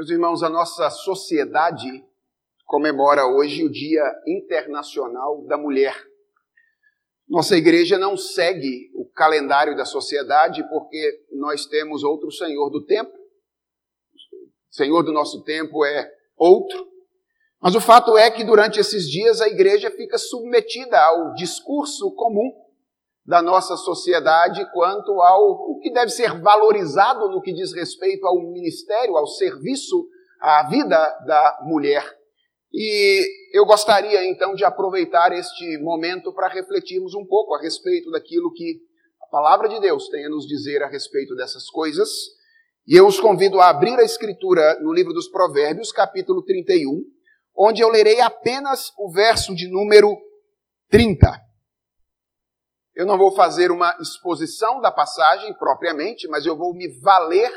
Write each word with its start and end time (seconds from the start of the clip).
Meus 0.00 0.08
irmãos, 0.08 0.42
a 0.42 0.48
nossa 0.48 0.88
sociedade 0.88 2.02
comemora 2.64 3.26
hoje 3.26 3.62
o 3.62 3.70
Dia 3.70 4.02
Internacional 4.26 5.44
da 5.44 5.58
Mulher. 5.58 5.94
Nossa 7.28 7.54
igreja 7.54 7.98
não 7.98 8.16
segue 8.16 8.90
o 8.94 9.04
calendário 9.04 9.76
da 9.76 9.84
sociedade 9.84 10.66
porque 10.70 11.26
nós 11.32 11.66
temos 11.66 12.02
outro 12.02 12.32
Senhor 12.32 12.70
do 12.70 12.86
tempo. 12.86 13.12
O 13.12 14.74
Senhor 14.74 15.02
do 15.02 15.12
nosso 15.12 15.44
tempo 15.44 15.84
é 15.84 16.10
outro. 16.34 16.88
Mas 17.60 17.74
o 17.74 17.80
fato 17.80 18.16
é 18.16 18.30
que 18.30 18.42
durante 18.42 18.80
esses 18.80 19.06
dias 19.06 19.42
a 19.42 19.48
igreja 19.48 19.90
fica 19.90 20.16
submetida 20.16 20.98
ao 20.98 21.34
discurso 21.34 22.10
comum 22.12 22.50
da 23.24 23.42
nossa 23.42 23.76
sociedade 23.76 24.64
quanto 24.72 25.20
ao 25.20 25.70
o 25.70 25.78
que 25.80 25.92
deve 25.92 26.10
ser 26.10 26.40
valorizado 26.40 27.28
no 27.28 27.40
que 27.40 27.52
diz 27.52 27.72
respeito 27.72 28.26
ao 28.26 28.40
ministério, 28.40 29.16
ao 29.16 29.26
serviço, 29.26 30.06
à 30.40 30.68
vida 30.68 30.96
da 31.26 31.58
mulher. 31.62 32.04
E 32.72 33.26
eu 33.52 33.66
gostaria 33.66 34.24
então 34.28 34.54
de 34.54 34.64
aproveitar 34.64 35.32
este 35.32 35.78
momento 35.78 36.32
para 36.32 36.48
refletirmos 36.48 37.14
um 37.14 37.26
pouco 37.26 37.54
a 37.54 37.60
respeito 37.60 38.10
daquilo 38.10 38.52
que 38.52 38.80
a 39.22 39.26
palavra 39.26 39.68
de 39.68 39.80
Deus 39.80 40.08
tem 40.08 40.24
a 40.24 40.28
nos 40.28 40.46
dizer 40.46 40.82
a 40.82 40.88
respeito 40.88 41.34
dessas 41.34 41.68
coisas. 41.68 42.08
E 42.86 42.96
eu 42.96 43.06
os 43.06 43.20
convido 43.20 43.60
a 43.60 43.68
abrir 43.68 43.98
a 43.98 44.04
escritura 44.04 44.78
no 44.80 44.92
livro 44.92 45.12
dos 45.12 45.28
Provérbios, 45.28 45.92
capítulo 45.92 46.42
31, 46.42 47.02
onde 47.56 47.82
eu 47.82 47.88
lerei 47.88 48.20
apenas 48.20 48.92
o 48.98 49.10
verso 49.10 49.54
de 49.54 49.68
número 49.68 50.16
30. 50.88 51.49
Eu 52.94 53.06
não 53.06 53.16
vou 53.16 53.34
fazer 53.34 53.70
uma 53.70 53.96
exposição 54.00 54.80
da 54.80 54.90
passagem 54.90 55.54
propriamente, 55.54 56.26
mas 56.28 56.44
eu 56.44 56.56
vou 56.56 56.74
me 56.74 56.88
valer 57.00 57.50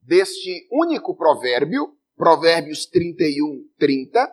deste 0.00 0.68
único 0.70 1.16
provérbio, 1.16 1.96
Provérbios 2.16 2.86
31, 2.86 3.68
30, 3.78 4.32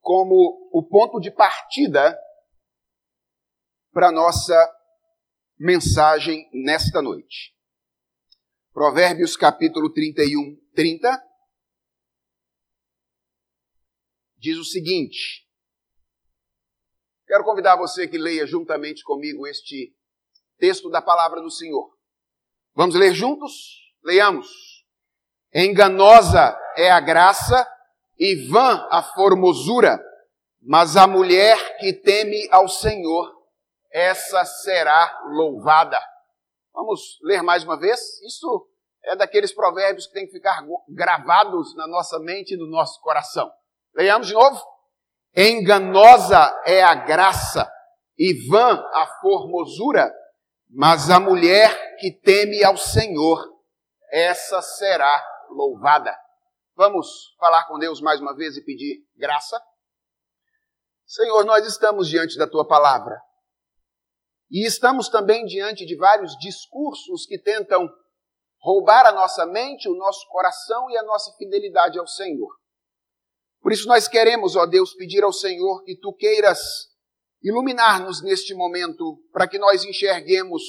como 0.00 0.68
o 0.72 0.82
ponto 0.82 1.18
de 1.20 1.30
partida 1.30 2.18
para 3.92 4.12
nossa 4.12 4.54
mensagem 5.58 6.48
nesta 6.52 7.02
noite. 7.02 7.54
Provérbios 8.72 9.36
capítulo 9.36 9.92
31, 9.92 10.56
30 10.74 11.30
diz 14.38 14.56
o 14.56 14.64
seguinte: 14.64 15.46
Quero 17.30 17.44
convidar 17.44 17.76
você 17.76 18.08
que 18.08 18.18
leia 18.18 18.44
juntamente 18.44 19.04
comigo 19.04 19.46
este 19.46 19.94
texto 20.58 20.90
da 20.90 21.00
palavra 21.00 21.40
do 21.40 21.48
Senhor. 21.48 21.88
Vamos 22.74 22.96
ler 22.96 23.14
juntos? 23.14 23.52
Leiamos. 24.02 24.48
Enganosa 25.54 26.58
é 26.76 26.90
a 26.90 26.98
graça 26.98 27.64
e 28.18 28.34
vã 28.48 28.84
a 28.90 29.00
formosura, 29.14 30.04
mas 30.60 30.96
a 30.96 31.06
mulher 31.06 31.78
que 31.78 31.92
teme 31.92 32.48
ao 32.50 32.66
Senhor, 32.66 33.32
essa 33.92 34.44
será 34.44 35.22
louvada. 35.28 36.02
Vamos 36.74 37.16
ler 37.22 37.44
mais 37.44 37.62
uma 37.62 37.78
vez? 37.78 38.00
Isso 38.26 38.68
é 39.04 39.14
daqueles 39.14 39.54
provérbios 39.54 40.08
que 40.08 40.14
tem 40.14 40.26
que 40.26 40.32
ficar 40.32 40.66
gravados 40.88 41.76
na 41.76 41.86
nossa 41.86 42.18
mente 42.18 42.54
e 42.54 42.58
no 42.58 42.66
nosso 42.66 43.00
coração. 43.00 43.48
Leiamos 43.94 44.26
de 44.26 44.34
novo. 44.34 44.60
Enganosa 45.36 46.52
é 46.66 46.82
a 46.82 46.94
graça 46.94 47.70
e 48.18 48.48
vã 48.48 48.84
a 48.92 49.06
formosura, 49.20 50.12
mas 50.68 51.08
a 51.08 51.20
mulher 51.20 51.96
que 51.98 52.12
teme 52.12 52.64
ao 52.64 52.76
Senhor, 52.76 53.48
essa 54.10 54.60
será 54.60 55.24
louvada. 55.50 56.16
Vamos 56.76 57.34
falar 57.38 57.66
com 57.66 57.78
Deus 57.78 58.00
mais 58.00 58.20
uma 58.20 58.34
vez 58.34 58.56
e 58.56 58.64
pedir 58.64 59.04
graça? 59.16 59.60
Senhor, 61.06 61.44
nós 61.44 61.66
estamos 61.66 62.08
diante 62.08 62.36
da 62.36 62.46
tua 62.48 62.66
palavra. 62.66 63.20
E 64.50 64.66
estamos 64.66 65.08
também 65.08 65.44
diante 65.44 65.86
de 65.86 65.96
vários 65.96 66.36
discursos 66.38 67.24
que 67.26 67.38
tentam 67.38 67.88
roubar 68.60 69.06
a 69.06 69.12
nossa 69.12 69.46
mente, 69.46 69.88
o 69.88 69.94
nosso 69.94 70.26
coração 70.28 70.90
e 70.90 70.96
a 70.96 71.02
nossa 71.02 71.32
fidelidade 71.36 71.98
ao 71.98 72.06
Senhor. 72.06 72.50
Por 73.60 73.72
isso 73.72 73.86
nós 73.86 74.08
queremos, 74.08 74.56
ó 74.56 74.66
Deus, 74.66 74.94
pedir 74.94 75.22
ao 75.22 75.32
Senhor 75.32 75.82
que 75.84 75.96
tu 75.96 76.12
queiras 76.12 76.88
iluminar-nos 77.42 78.22
neste 78.22 78.54
momento, 78.54 79.22
para 79.32 79.48
que 79.48 79.58
nós 79.58 79.84
enxerguemos 79.84 80.62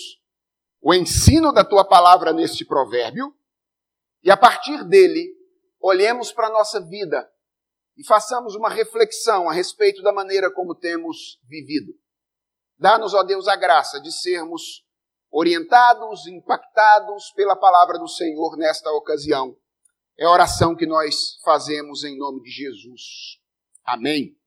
o 0.82 0.94
ensino 0.94 1.52
da 1.52 1.64
tua 1.64 1.86
palavra 1.86 2.34
neste 2.34 2.66
provérbio 2.66 3.34
e 4.24 4.32
a 4.32 4.38
partir 4.38 4.84
dele 4.86 5.36
olhemos 5.80 6.32
para 6.32 6.48
a 6.48 6.52
nossa 6.52 6.80
vida 6.80 7.30
e 7.98 8.06
façamos 8.06 8.56
uma 8.56 8.70
reflexão 8.70 9.50
a 9.50 9.54
respeito 9.54 10.02
da 10.02 10.14
maneira 10.14 10.52
como 10.52 10.76
temos 10.76 11.40
vivido. 11.48 11.94
Dá-nos, 12.78 13.14
ó 13.14 13.22
Deus, 13.24 13.48
a 13.48 13.56
graça 13.56 14.00
de 14.00 14.12
sermos 14.12 14.84
orientados, 15.30 16.26
impactados 16.28 17.32
pela 17.36 17.56
palavra 17.56 18.00
do 18.00 18.08
Senhor 18.08 18.58
nesta 18.58 18.92
ocasião 18.92 19.56
é 20.22 20.26
a 20.26 20.30
oração 20.30 20.76
que 20.76 20.86
nós 20.86 21.40
fazemos 21.44 22.04
em 22.04 22.16
nome 22.16 22.44
de 22.44 22.52
Jesus. 22.52 23.40
Amém. 23.84 24.38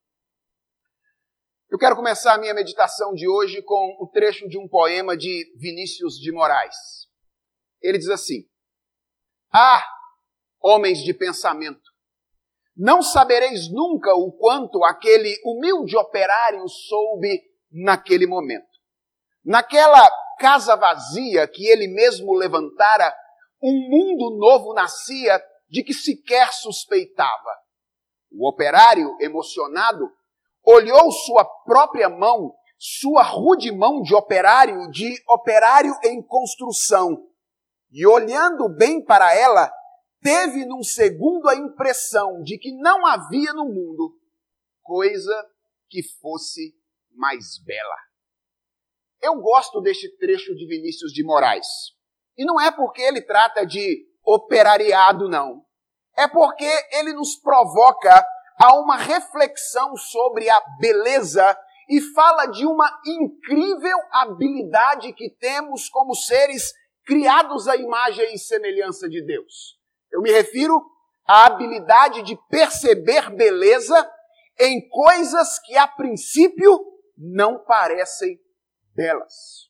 Eu 1.69 1.77
quero 1.77 1.97
começar 1.97 2.35
a 2.35 2.39
minha 2.39 2.55
meditação 2.55 3.13
de 3.13 3.27
hoje 3.27 3.61
com 3.61 3.97
o 3.99 4.07
trecho 4.07 4.49
de 4.49 4.57
um 4.57 4.69
poema 4.69 5.17
de 5.17 5.53
Vinícius 5.59 6.15
de 6.15 6.31
Moraes. 6.31 6.77
Ele 7.83 7.99
diz 7.99 8.09
assim: 8.09 8.49
Ah, 9.53 9.85
homens 10.63 11.03
de 11.03 11.13
pensamento, 11.13 11.91
não 12.77 13.03
sabereis 13.03 13.69
nunca 13.69 14.15
o 14.15 14.31
quanto 14.31 14.85
aquele 14.85 15.37
humilde 15.45 15.97
operário 15.97 16.69
soube 16.69 17.43
naquele 17.73 18.29
momento. 18.29 18.79
Naquela 19.45 20.09
casa 20.39 20.77
vazia 20.77 21.49
que 21.49 21.67
ele 21.67 21.89
mesmo 21.89 22.33
levantara, 22.33 23.13
um 23.61 23.73
mundo 23.91 24.39
novo 24.39 24.73
nascia 24.73 25.43
de 25.75 25.83
que 25.83 25.93
sequer 25.93 26.53
suspeitava. 26.53 27.51
O 28.31 28.49
operário, 28.49 29.17
emocionado, 29.21 30.09
olhou 30.65 31.11
sua 31.11 31.45
própria 31.65 32.09
mão, 32.09 32.55
sua 32.79 33.25
rude 33.25 33.73
mão 33.73 34.01
de 34.01 34.15
operário, 34.15 34.89
de 34.93 35.21
operário 35.29 35.93
em 36.05 36.23
construção, 36.23 37.27
e 37.91 38.07
olhando 38.07 38.69
bem 38.69 39.05
para 39.05 39.35
ela, 39.35 39.69
teve 40.23 40.65
num 40.65 40.85
segundo 40.85 41.49
a 41.49 41.57
impressão 41.57 42.41
de 42.43 42.57
que 42.57 42.71
não 42.71 43.05
havia 43.05 43.53
no 43.53 43.65
mundo 43.65 44.17
coisa 44.81 45.35
que 45.89 46.05
fosse 46.21 46.73
mais 47.11 47.59
bela. 47.65 47.97
Eu 49.21 49.41
gosto 49.41 49.81
deste 49.81 50.09
trecho 50.19 50.55
de 50.55 50.67
Vinícius 50.69 51.13
de 51.13 51.25
Moraes. 51.25 51.67
E 52.37 52.45
não 52.45 52.61
é 52.61 52.71
porque 52.71 53.03
ele 53.03 53.23
trata 53.23 53.67
de 53.67 54.14
operariado, 54.25 55.29
não 55.29 55.65
é 56.17 56.29
porque 56.29 56.69
ele 56.93 57.13
nos 57.13 57.37
provoca 57.37 58.25
a 58.61 58.79
uma 58.79 58.97
reflexão 58.97 59.97
sobre 59.97 60.49
a 60.49 60.61
beleza 60.79 61.59
e 61.89 62.01
fala 62.01 62.47
de 62.47 62.65
uma 62.65 62.89
incrível 63.05 63.99
habilidade 64.13 65.13
que 65.13 65.29
temos 65.29 65.89
como 65.89 66.15
seres 66.15 66.73
criados 67.05 67.69
à 67.69 67.77
imagem 67.77 68.35
e 68.35 68.39
semelhança 68.39 69.09
de 69.09 69.23
Deus. 69.25 69.79
Eu 70.11 70.23
me 70.23 70.31
refiro 70.31 70.81
à 71.27 71.47
habilidade 71.47 72.23
de 72.23 72.39
perceber 72.49 73.29
beleza 73.31 74.11
em 74.59 74.89
coisas 74.89 75.59
que 75.59 75.77
a 75.77 75.87
princípio 75.87 76.81
não 77.19 77.63
parecem 77.65 78.39
belas. 78.95 79.69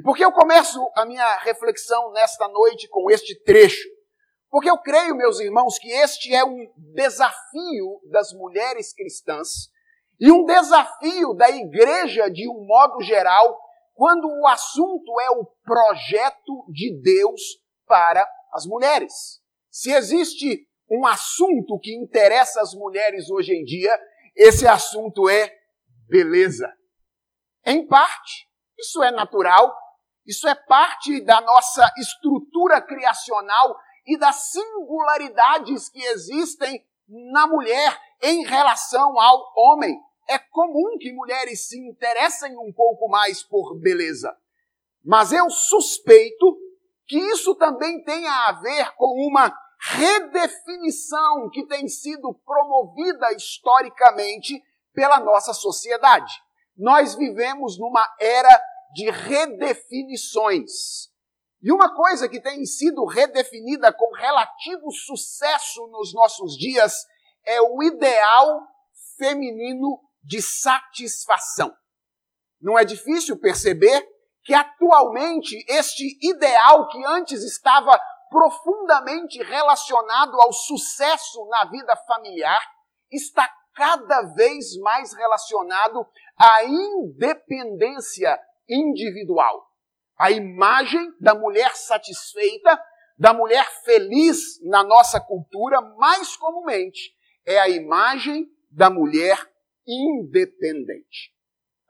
E 0.00 0.02
por 0.02 0.16
que 0.16 0.24
eu 0.24 0.32
começo 0.32 0.80
a 0.96 1.04
minha 1.04 1.36
reflexão 1.40 2.10
nesta 2.12 2.48
noite 2.48 2.88
com 2.88 3.10
este 3.10 3.38
trecho? 3.42 3.86
Porque 4.48 4.70
eu 4.70 4.78
creio, 4.78 5.14
meus 5.14 5.38
irmãos, 5.40 5.78
que 5.78 5.90
este 5.90 6.34
é 6.34 6.42
um 6.42 6.72
desafio 6.94 8.00
das 8.10 8.32
mulheres 8.32 8.94
cristãs 8.94 9.68
e 10.18 10.32
um 10.32 10.46
desafio 10.46 11.34
da 11.34 11.50
igreja 11.50 12.30
de 12.30 12.48
um 12.48 12.64
modo 12.64 13.02
geral, 13.02 13.60
quando 13.92 14.26
o 14.26 14.46
assunto 14.46 15.20
é 15.20 15.32
o 15.32 15.44
projeto 15.62 16.64
de 16.70 16.98
Deus 17.02 17.42
para 17.86 18.26
as 18.54 18.64
mulheres. 18.64 19.12
Se 19.70 19.92
existe 19.92 20.66
um 20.90 21.06
assunto 21.06 21.78
que 21.78 21.94
interessa 21.94 22.62
as 22.62 22.72
mulheres 22.72 23.30
hoje 23.30 23.52
em 23.52 23.64
dia, 23.64 23.94
esse 24.34 24.66
assunto 24.66 25.28
é 25.28 25.54
beleza. 26.08 26.72
Em 27.66 27.86
parte, 27.86 28.48
isso 28.78 29.02
é 29.02 29.10
natural, 29.10 29.76
isso 30.26 30.48
é 30.48 30.54
parte 30.54 31.20
da 31.22 31.40
nossa 31.40 31.90
estrutura 31.98 32.80
criacional 32.80 33.76
e 34.06 34.18
das 34.18 34.50
singularidades 34.50 35.88
que 35.88 36.02
existem 36.02 36.84
na 37.32 37.46
mulher 37.46 37.98
em 38.22 38.44
relação 38.44 39.18
ao 39.18 39.52
homem. 39.56 39.98
É 40.28 40.38
comum 40.38 40.96
que 40.98 41.12
mulheres 41.12 41.68
se 41.68 41.78
interessem 41.78 42.56
um 42.56 42.72
pouco 42.72 43.08
mais 43.08 43.42
por 43.42 43.76
beleza. 43.78 44.36
Mas 45.04 45.32
eu 45.32 45.48
suspeito 45.50 46.56
que 47.06 47.18
isso 47.18 47.54
também 47.56 48.02
tenha 48.04 48.48
a 48.48 48.52
ver 48.52 48.94
com 48.94 49.26
uma 49.26 49.52
redefinição 49.80 51.48
que 51.50 51.66
tem 51.66 51.88
sido 51.88 52.34
promovida 52.44 53.32
historicamente 53.32 54.62
pela 54.92 55.18
nossa 55.18 55.52
sociedade. 55.52 56.32
Nós 56.76 57.14
vivemos 57.14 57.78
numa 57.78 58.06
era 58.20 58.62
de 58.94 59.10
redefinições. 59.10 61.10
E 61.62 61.70
uma 61.70 61.94
coisa 61.94 62.28
que 62.28 62.40
tem 62.40 62.64
sido 62.64 63.04
redefinida 63.04 63.92
com 63.92 64.14
relativo 64.14 64.90
sucesso 64.90 65.86
nos 65.88 66.14
nossos 66.14 66.56
dias 66.56 67.04
é 67.44 67.60
o 67.60 67.82
ideal 67.82 68.66
feminino 69.18 70.00
de 70.22 70.40
satisfação. 70.40 71.74
Não 72.60 72.78
é 72.78 72.84
difícil 72.84 73.38
perceber 73.38 74.06
que 74.42 74.54
atualmente 74.54 75.62
este 75.68 76.18
ideal 76.22 76.88
que 76.88 77.04
antes 77.04 77.42
estava 77.42 77.98
profundamente 78.30 79.42
relacionado 79.42 80.40
ao 80.40 80.52
sucesso 80.52 81.44
na 81.46 81.64
vida 81.66 81.94
familiar 82.06 82.62
está 83.10 83.50
cada 83.74 84.22
vez 84.34 84.76
mais 84.78 85.12
relacionado 85.12 86.06
à 86.38 86.64
independência 86.64 88.38
individual. 88.70 89.66
A 90.18 90.30
imagem 90.30 91.12
da 91.20 91.34
mulher 91.34 91.74
satisfeita, 91.74 92.80
da 93.18 93.34
mulher 93.34 93.66
feliz 93.84 94.60
na 94.62 94.84
nossa 94.84 95.20
cultura, 95.20 95.80
mais 95.80 96.36
comumente, 96.36 97.12
é 97.46 97.58
a 97.58 97.68
imagem 97.68 98.46
da 98.70 98.88
mulher 98.88 99.38
independente. 99.86 101.34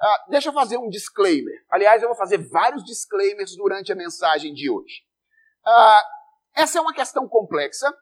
Ah, 0.00 0.24
deixa 0.30 0.48
eu 0.48 0.52
fazer 0.52 0.78
um 0.78 0.88
disclaimer. 0.88 1.54
Aliás, 1.70 2.02
eu 2.02 2.08
vou 2.08 2.16
fazer 2.16 2.38
vários 2.38 2.82
disclaimers 2.84 3.54
durante 3.54 3.92
a 3.92 3.96
mensagem 3.96 4.54
de 4.54 4.70
hoje. 4.70 5.02
Ah, 5.66 6.02
essa 6.56 6.78
é 6.78 6.80
uma 6.80 6.94
questão 6.94 7.28
complexa. 7.28 7.92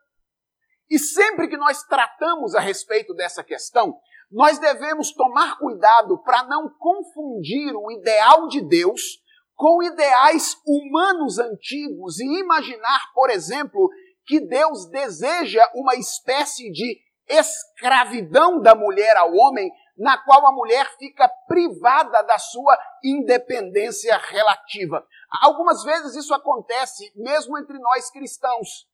E 0.90 0.98
sempre 0.98 1.48
que 1.48 1.56
nós 1.56 1.82
tratamos 1.84 2.54
a 2.54 2.60
respeito 2.60 3.14
dessa 3.14 3.44
questão, 3.44 3.98
nós 4.30 4.58
devemos 4.58 5.12
tomar 5.12 5.58
cuidado 5.58 6.18
para 6.22 6.44
não 6.44 6.68
confundir 6.78 7.74
o 7.74 7.90
ideal 7.90 8.48
de 8.48 8.60
Deus 8.60 9.02
com 9.54 9.82
ideais 9.82 10.56
humanos 10.66 11.38
antigos 11.38 12.20
e 12.20 12.40
imaginar, 12.40 13.12
por 13.14 13.28
exemplo, 13.28 13.90
que 14.26 14.40
Deus 14.40 14.86
deseja 14.86 15.62
uma 15.74 15.94
espécie 15.96 16.70
de 16.70 17.00
escravidão 17.28 18.60
da 18.60 18.74
mulher 18.74 19.16
ao 19.16 19.34
homem, 19.34 19.70
na 19.96 20.16
qual 20.16 20.46
a 20.46 20.52
mulher 20.52 20.88
fica 20.96 21.28
privada 21.46 22.22
da 22.22 22.38
sua 22.38 22.78
independência 23.04 24.16
relativa. 24.16 25.04
Algumas 25.42 25.82
vezes 25.82 26.14
isso 26.14 26.32
acontece 26.32 27.12
mesmo 27.16 27.58
entre 27.58 27.78
nós 27.78 28.10
cristãos. 28.10 28.87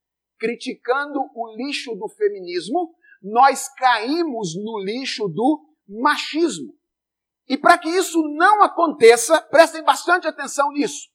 Criticando 0.44 1.20
o 1.35 1.56
lixo 1.56 1.94
do 1.94 2.06
feminismo, 2.06 2.94
nós 3.23 3.67
caímos 3.70 4.55
no 4.55 4.79
lixo 4.85 5.26
do 5.26 5.67
machismo. 5.88 6.75
E 7.49 7.56
para 7.56 7.79
que 7.79 7.88
isso 7.88 8.20
não 8.37 8.62
aconteça, 8.62 9.41
prestem 9.41 9.82
bastante 9.82 10.26
atenção 10.26 10.70
nisso. 10.70 11.08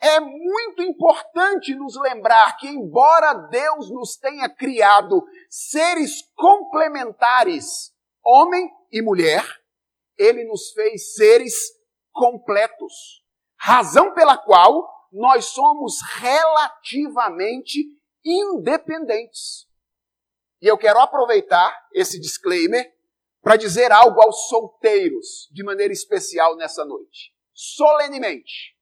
É 0.00 0.20
muito 0.20 0.82
importante 0.82 1.74
nos 1.74 1.96
lembrar 1.96 2.56
que, 2.58 2.68
embora 2.68 3.34
Deus 3.34 3.90
nos 3.90 4.16
tenha 4.16 4.48
criado 4.48 5.20
seres 5.48 6.22
complementares, 6.36 7.92
homem 8.24 8.70
e 8.92 9.02
mulher, 9.02 9.44
Ele 10.16 10.44
nos 10.44 10.70
fez 10.70 11.14
seres 11.16 11.54
completos. 12.12 13.24
Razão 13.58 14.14
pela 14.14 14.38
qual 14.38 14.88
nós 15.12 15.46
somos 15.46 15.98
relativamente 16.18 17.99
independentes. 18.24 19.68
E 20.60 20.66
eu 20.66 20.76
quero 20.76 20.98
aproveitar 21.00 21.88
esse 21.94 22.20
disclaimer 22.20 22.92
para 23.40 23.56
dizer 23.56 23.90
algo 23.90 24.20
aos 24.22 24.48
solteiros 24.48 25.48
de 25.52 25.62
maneira 25.64 25.92
especial 25.92 26.56
nessa 26.56 26.84
noite. 26.84 27.34
Solenemente, 27.52 28.76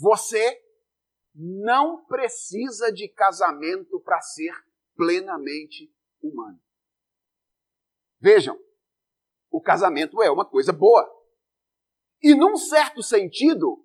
você 0.00 0.60
não 1.34 2.04
precisa 2.04 2.92
de 2.92 3.08
casamento 3.08 4.00
para 4.00 4.20
ser 4.20 4.52
plenamente 4.96 5.92
humano. 6.20 6.60
Vejam, 8.20 8.58
o 9.50 9.60
casamento 9.60 10.22
é 10.22 10.30
uma 10.30 10.44
coisa 10.44 10.72
boa. 10.72 11.08
E 12.20 12.34
num 12.34 12.56
certo 12.56 13.02
sentido, 13.02 13.84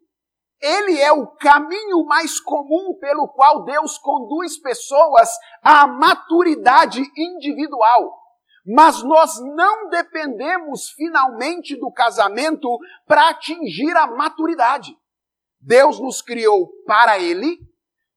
ele 0.63 0.97
é 1.01 1.11
o 1.11 1.27
caminho 1.27 2.05
mais 2.05 2.39
comum 2.39 2.97
pelo 2.97 3.27
qual 3.27 3.65
Deus 3.65 3.97
conduz 3.97 4.57
pessoas 4.57 5.29
à 5.61 5.85
maturidade 5.85 7.03
individual. 7.17 8.17
Mas 8.65 9.03
nós 9.03 9.37
não 9.41 9.89
dependemos 9.89 10.89
finalmente 10.91 11.75
do 11.75 11.91
casamento 11.91 12.79
para 13.05 13.27
atingir 13.27 13.93
a 13.97 14.07
maturidade. 14.07 14.97
Deus 15.59 15.99
nos 15.99 16.21
criou 16.21 16.69
para 16.85 17.19
Ele, 17.19 17.59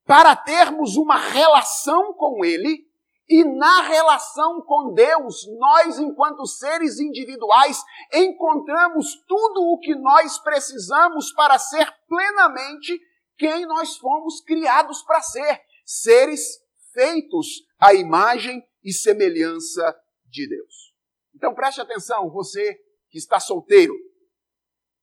para 0.06 0.36
termos 0.36 0.96
uma 0.96 1.16
relação 1.16 2.14
com 2.14 2.44
Ele, 2.44 2.85
e 3.28 3.42
na 3.42 3.82
relação 3.82 4.62
com 4.62 4.92
Deus, 4.92 5.46
nós, 5.58 5.98
enquanto 5.98 6.46
seres 6.46 7.00
individuais, 7.00 7.82
encontramos 8.12 9.16
tudo 9.26 9.62
o 9.62 9.78
que 9.80 9.96
nós 9.96 10.38
precisamos 10.38 11.32
para 11.32 11.58
ser 11.58 11.92
plenamente 12.06 13.00
quem 13.36 13.66
nós 13.66 13.96
fomos 13.96 14.40
criados 14.42 15.02
para 15.02 15.20
ser: 15.20 15.60
seres 15.84 16.62
feitos 16.92 17.66
à 17.80 17.92
imagem 17.94 18.64
e 18.84 18.92
semelhança 18.92 20.00
de 20.24 20.48
Deus. 20.48 20.94
Então 21.34 21.52
preste 21.52 21.80
atenção, 21.80 22.30
você 22.30 22.74
que 23.10 23.18
está 23.18 23.40
solteiro. 23.40 23.94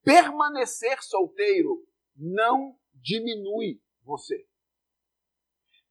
Permanecer 0.01 1.01
solteiro 1.03 1.85
não 2.15 2.77
diminui 2.93 3.81
você. 4.03 4.45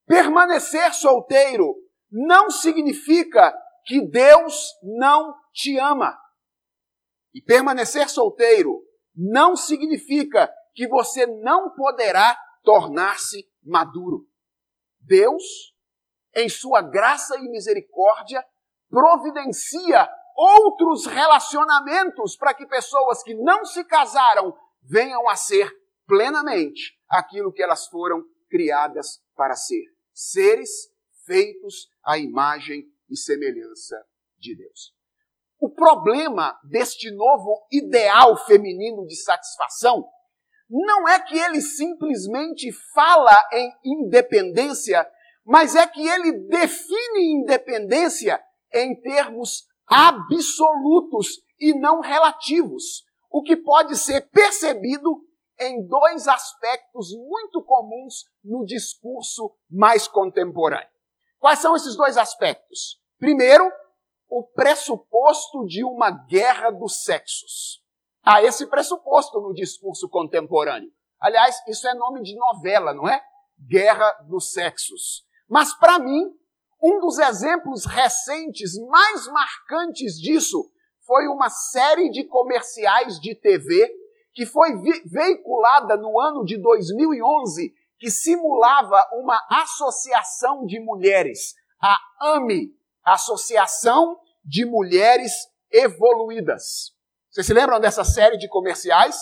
Permanecer 0.07 0.93
solteiro 0.95 1.75
não 2.13 2.51
significa 2.51 3.57
que 3.87 4.07
Deus 4.07 4.71
não 4.83 5.35
te 5.53 5.79
ama. 5.79 6.17
E 7.35 7.41
permanecer 7.41 8.11
solteiro 8.11 8.83
não 9.17 9.57
significa 9.57 10.53
que 10.75 10.87
você 10.87 11.27
não 11.27 11.71
poderá 11.75 12.39
tornar-se 12.63 13.49
maduro. 13.65 14.27
Deus, 15.01 15.43
em 16.35 16.49
sua 16.49 16.83
graça 16.83 17.37
e 17.39 17.49
misericórdia, 17.49 18.45
providencia 18.89 20.09
outros 20.37 21.07
relacionamentos 21.07 22.37
para 22.37 22.55
que 22.55 22.67
pessoas 22.67 23.23
que 23.23 23.35
não 23.35 23.65
se 23.65 23.85
casaram 23.85 24.55
venham 24.83 25.29
a 25.29 25.37
ser 25.37 25.71
plenamente 26.07 26.99
aquilo 27.09 27.53
que 27.53 27.63
elas 27.63 27.87
foram 27.87 28.23
criadas 28.51 29.23
para 29.35 29.55
ser. 29.55 29.85
Seres 30.13 30.71
feitos 31.25 31.92
à 32.05 32.19
imagem 32.19 32.85
e 33.09 33.17
semelhança 33.17 33.97
de 34.39 34.57
Deus. 34.57 34.95
O 35.61 35.71
problema 35.71 36.59
deste 36.65 37.11
novo 37.11 37.67
ideal 37.71 38.37
feminino 38.47 39.07
de 39.07 39.15
satisfação 39.15 40.09
não 40.69 41.07
é 41.07 41.21
que 41.21 41.39
ele 41.39 41.61
simplesmente 41.61 42.73
fala 42.95 43.37
em 43.53 43.73
independência, 43.85 45.07
mas 45.45 45.77
é 45.77 45.87
que 45.87 46.07
ele 46.07 46.33
define 46.49 47.41
independência 47.41 48.43
em 48.73 48.99
termos 49.01 49.67
absolutos 49.87 51.29
e 51.61 51.79
não 51.79 52.01
relativos, 52.01 53.05
o 53.31 53.43
que 53.43 53.57
pode 53.57 53.97
ser 53.97 54.29
percebido 54.31 55.21
em 55.61 55.87
dois 55.87 56.27
aspectos 56.27 57.11
muito 57.15 57.63
comuns 57.63 58.25
no 58.43 58.65
discurso 58.65 59.55
mais 59.71 60.09
contemporâneo. 60.09 60.89
Quais 61.43 61.59
são 61.59 61.75
esses 61.75 61.97
dois 61.97 62.17
aspectos? 62.17 63.01
Primeiro, 63.19 63.69
o 64.31 64.45
pressuposto 64.45 65.67
de 65.67 65.83
uma 65.83 66.09
guerra 66.09 66.71
dos 66.71 67.03
sexos. 67.03 67.83
Há 68.25 68.45
esse 68.45 68.65
pressuposto 68.69 69.41
no 69.41 69.53
discurso 69.53 70.09
contemporâneo. 70.09 70.93
Aliás, 71.21 71.61
isso 71.67 71.89
é 71.89 71.95
nome 71.95 72.23
de 72.23 72.37
novela, 72.37 72.95
não 72.95 73.09
é? 73.09 73.21
Guerra 73.59 74.09
dos 74.29 74.53
sexos. 74.53 75.27
Mas 75.49 75.75
para 75.75 75.99
mim, 75.99 76.33
um 76.81 77.01
dos 77.01 77.19
exemplos 77.19 77.87
recentes 77.87 78.79
mais 78.89 79.27
marcantes 79.27 80.21
disso 80.21 80.71
foi 81.05 81.27
uma 81.27 81.51
série 81.51 82.09
de 82.11 82.23
comerciais 82.23 83.19
de 83.19 83.35
TV 83.35 83.93
que 84.33 84.47
foi 84.47 84.77
veiculada 85.07 85.97
no 85.97 86.21
ano 86.21 86.45
de 86.45 86.57
2011 86.57 87.75
que 88.03 88.11
simulava 88.11 89.01
uma 89.13 89.41
associação 89.49 90.67
de 90.67 90.81
mulheres, 90.81 91.55
a 91.81 91.97
AME, 92.35 92.75
Associação 93.05 94.19
de 94.45 94.65
Mulheres 94.65 95.31
Evoluídas. 95.71 96.97
Vocês 97.31 97.47
se 97.47 97.55
lembram 97.55 97.79
dessa 97.79 98.03
série 98.03 98.37
de 98.39 98.49
comerciais? 98.49 99.17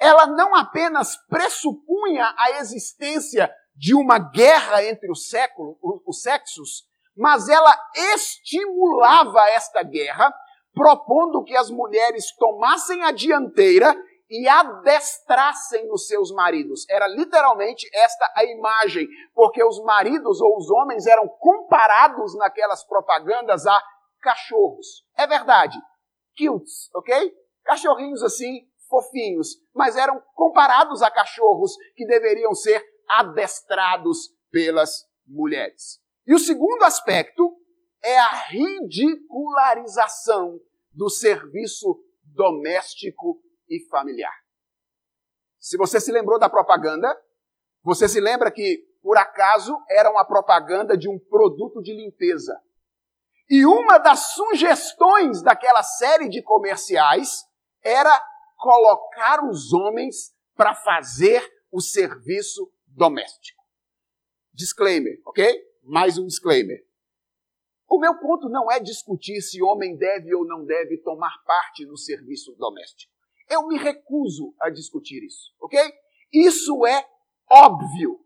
Ela 0.00 0.26
não 0.28 0.56
apenas 0.56 1.14
pressupunha 1.28 2.34
a 2.38 2.52
existência 2.52 3.54
de 3.76 3.94
uma 3.94 4.18
guerra 4.18 4.82
entre 4.82 5.10
os, 5.12 5.28
séculos, 5.28 5.76
os 6.06 6.22
sexos, 6.22 6.86
mas 7.14 7.50
ela 7.50 7.78
estimulava 8.14 9.46
esta 9.50 9.82
guerra, 9.82 10.32
propondo 10.72 11.44
que 11.44 11.54
as 11.54 11.68
mulheres 11.68 12.34
tomassem 12.38 13.02
a 13.02 13.10
dianteira 13.10 13.94
e 14.28 14.48
adestrassem 14.48 15.88
os 15.92 16.06
seus 16.06 16.32
maridos. 16.32 16.88
Era 16.88 17.06
literalmente 17.06 17.88
esta 17.94 18.32
a 18.34 18.44
imagem, 18.44 19.06
porque 19.34 19.62
os 19.62 19.80
maridos 19.82 20.40
ou 20.40 20.56
os 20.56 20.70
homens 20.70 21.06
eram 21.06 21.28
comparados 21.28 22.34
naquelas 22.36 22.84
propagandas 22.84 23.66
a 23.66 23.82
cachorros. 24.20 25.04
É 25.16 25.26
verdade. 25.26 25.78
Cutes, 26.36 26.90
ok? 26.94 27.32
Cachorrinhos 27.64 28.22
assim, 28.22 28.68
fofinhos, 28.88 29.56
mas 29.74 29.96
eram 29.96 30.22
comparados 30.34 31.02
a 31.02 31.10
cachorros 31.10 31.76
que 31.94 32.06
deveriam 32.06 32.54
ser 32.54 32.84
adestrados 33.08 34.30
pelas 34.50 35.06
mulheres. 35.26 36.00
E 36.26 36.34
o 36.34 36.38
segundo 36.38 36.82
aspecto 36.82 37.56
é 38.02 38.18
a 38.18 38.32
ridicularização 38.48 40.60
do 40.92 41.08
serviço 41.08 41.98
doméstico 42.24 43.40
e 43.68 43.80
familiar. 43.88 44.34
Se 45.58 45.76
você 45.76 46.00
se 46.00 46.12
lembrou 46.12 46.38
da 46.38 46.48
propaganda, 46.48 47.16
você 47.82 48.08
se 48.08 48.20
lembra 48.20 48.50
que, 48.50 48.84
por 49.02 49.16
acaso, 49.16 49.76
era 49.88 50.10
uma 50.10 50.24
propaganda 50.24 50.96
de 50.96 51.08
um 51.08 51.18
produto 51.18 51.82
de 51.82 51.94
limpeza. 51.94 52.60
E 53.48 53.64
uma 53.64 53.98
das 53.98 54.34
sugestões 54.34 55.42
daquela 55.42 55.82
série 55.82 56.28
de 56.28 56.42
comerciais 56.42 57.44
era 57.82 58.20
colocar 58.56 59.44
os 59.44 59.72
homens 59.72 60.34
para 60.54 60.74
fazer 60.74 61.48
o 61.70 61.80
serviço 61.80 62.72
doméstico. 62.86 63.62
Disclaimer, 64.52 65.20
ok? 65.24 65.46
Mais 65.82 66.18
um 66.18 66.26
disclaimer. 66.26 66.84
O 67.88 68.00
meu 68.00 68.18
ponto 68.18 68.48
não 68.48 68.70
é 68.70 68.80
discutir 68.80 69.40
se 69.40 69.62
homem 69.62 69.96
deve 69.96 70.34
ou 70.34 70.44
não 70.44 70.64
deve 70.64 70.98
tomar 70.98 71.38
parte 71.44 71.86
no 71.86 71.96
serviço 71.96 72.52
doméstico. 72.56 73.15
Eu 73.48 73.66
me 73.66 73.78
recuso 73.78 74.54
a 74.60 74.70
discutir 74.70 75.24
isso, 75.24 75.52
ok? 75.60 75.80
Isso 76.32 76.86
é 76.86 77.06
óbvio. 77.50 78.20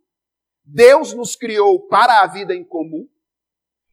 Deus 0.64 1.12
nos 1.14 1.36
criou 1.36 1.86
para 1.86 2.22
a 2.22 2.26
vida 2.26 2.54
em 2.54 2.64
comum. 2.64 3.08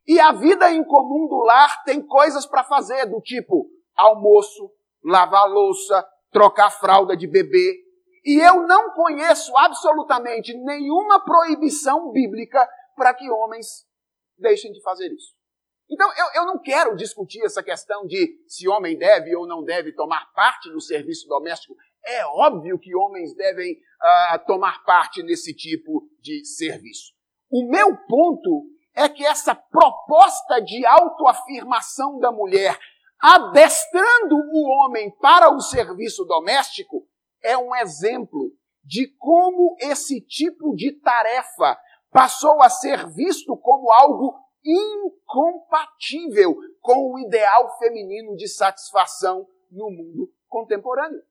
E 0.07 0.19
a 0.19 0.31
vida 0.31 0.71
em 0.71 0.83
comum 0.85 1.27
do 1.27 1.39
lar 1.43 1.83
tem 1.83 2.01
coisas 2.01 2.45
para 2.45 2.63
fazer, 2.63 3.05
do 3.07 3.19
tipo 3.21 3.69
almoço, 3.95 4.71
lavar 5.03 5.49
louça, 5.49 6.07
trocar 6.31 6.69
fralda 6.69 7.17
de 7.17 7.27
bebê. 7.27 7.83
E 8.23 8.39
eu 8.39 8.65
não 8.65 8.93
conheço 8.93 9.55
absolutamente 9.57 10.53
nenhuma 10.53 11.23
proibição 11.23 12.11
bíblica 12.11 12.67
para 12.95 13.13
que 13.13 13.29
homens 13.29 13.85
deixem 14.37 14.71
de 14.71 14.81
fazer 14.81 15.11
isso. 15.11 15.36
Então, 15.89 16.09
eu, 16.17 16.41
eu 16.41 16.45
não 16.45 16.59
quero 16.59 16.95
discutir 16.95 17.43
essa 17.43 17.63
questão 17.63 18.05
de 18.05 18.43
se 18.45 18.67
homem 18.67 18.97
deve 18.97 19.35
ou 19.35 19.47
não 19.47 19.63
deve 19.63 19.93
tomar 19.93 20.31
parte 20.33 20.69
no 20.69 20.81
serviço 20.81 21.27
doméstico. 21.27 21.75
É 22.05 22.25
óbvio 22.25 22.77
que 22.77 22.95
homens 22.95 23.33
devem 23.35 23.73
uh, 23.73 24.45
tomar 24.45 24.83
parte 24.83 25.23
nesse 25.23 25.53
tipo 25.53 26.09
de 26.21 26.45
serviço. 26.45 27.13
O 27.49 27.69
meu 27.69 27.95
ponto 28.05 28.65
é 28.93 29.07
que 29.07 29.25
essa 29.25 29.55
proposta 29.55 30.59
de 30.59 30.85
autoafirmação 30.85 32.19
da 32.19 32.31
mulher, 32.31 32.77
adestrando 33.19 34.35
o 34.35 34.69
homem 34.69 35.09
para 35.21 35.53
o 35.53 35.61
serviço 35.61 36.25
doméstico, 36.25 37.07
é 37.43 37.57
um 37.57 37.73
exemplo 37.75 38.51
de 38.83 39.07
como 39.17 39.75
esse 39.79 40.19
tipo 40.21 40.75
de 40.75 40.93
tarefa 40.99 41.77
passou 42.11 42.61
a 42.61 42.69
ser 42.69 43.07
visto 43.09 43.55
como 43.57 43.91
algo 43.91 44.35
incompatível 44.67 46.55
com 46.81 47.13
o 47.13 47.19
ideal 47.19 47.77
feminino 47.77 48.35
de 48.35 48.47
satisfação 48.47 49.47
no 49.71 49.89
mundo 49.89 50.31
contemporâneo. 50.47 51.21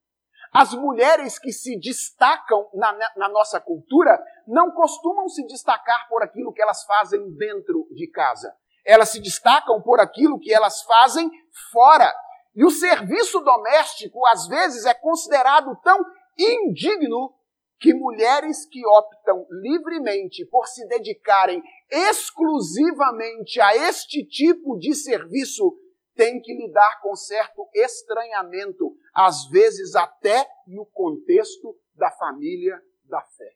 As 0.53 0.73
mulheres 0.75 1.39
que 1.39 1.53
se 1.53 1.79
destacam 1.79 2.69
na, 2.73 2.93
na, 3.17 3.29
nossa 3.29 3.61
cultura 3.61 4.19
não 4.47 4.71
costumam 4.71 5.29
se 5.29 5.45
destacar 5.47 6.09
por 6.09 6.23
aquilo 6.23 6.53
que 6.53 6.63
elas 6.63 6.85
fazem 6.85 7.31
dentro 7.33 7.87
de 7.91 8.07
casa. 8.09 8.55
Elas 8.85 9.11
se 9.11 9.21
destacam 9.21 9.83
por 9.83 10.01
aquilo 10.01 10.39
que 10.39 10.55
elas 10.55 10.83
fazem 10.83 11.31
fora. 11.73 12.15
E 12.55 12.65
o 12.65 12.71
serviço 12.71 13.41
doméstico, 13.41 14.25
às 14.27 14.47
vezes, 14.47 14.87
é 14.87 14.95
considerado 14.95 15.77
tão 15.83 15.99
indigno 16.39 17.35
que 17.79 17.93
mulheres 17.93 18.65
que 18.67 18.87
optam 18.87 19.47
livremente 19.51 20.47
por 20.47 20.67
se 20.67 20.87
dedicarem 20.89 21.63
exclusivamente 21.91 23.61
a 23.61 23.77
este 23.77 24.25
tipo 24.25 24.77
de 24.79 24.95
serviço 24.95 25.77
têm 26.15 26.41
que 26.41 26.55
lidar 26.55 27.01
com 27.03 27.15
certo 27.15 27.69
estranhamento, 27.75 28.97
às 29.15 29.49
vezes 29.49 29.95
até 29.95 30.49
no 30.67 30.87
contexto 30.87 31.79
da 31.95 32.11
família 32.11 32.83
da 33.05 33.21
fé. 33.23 33.55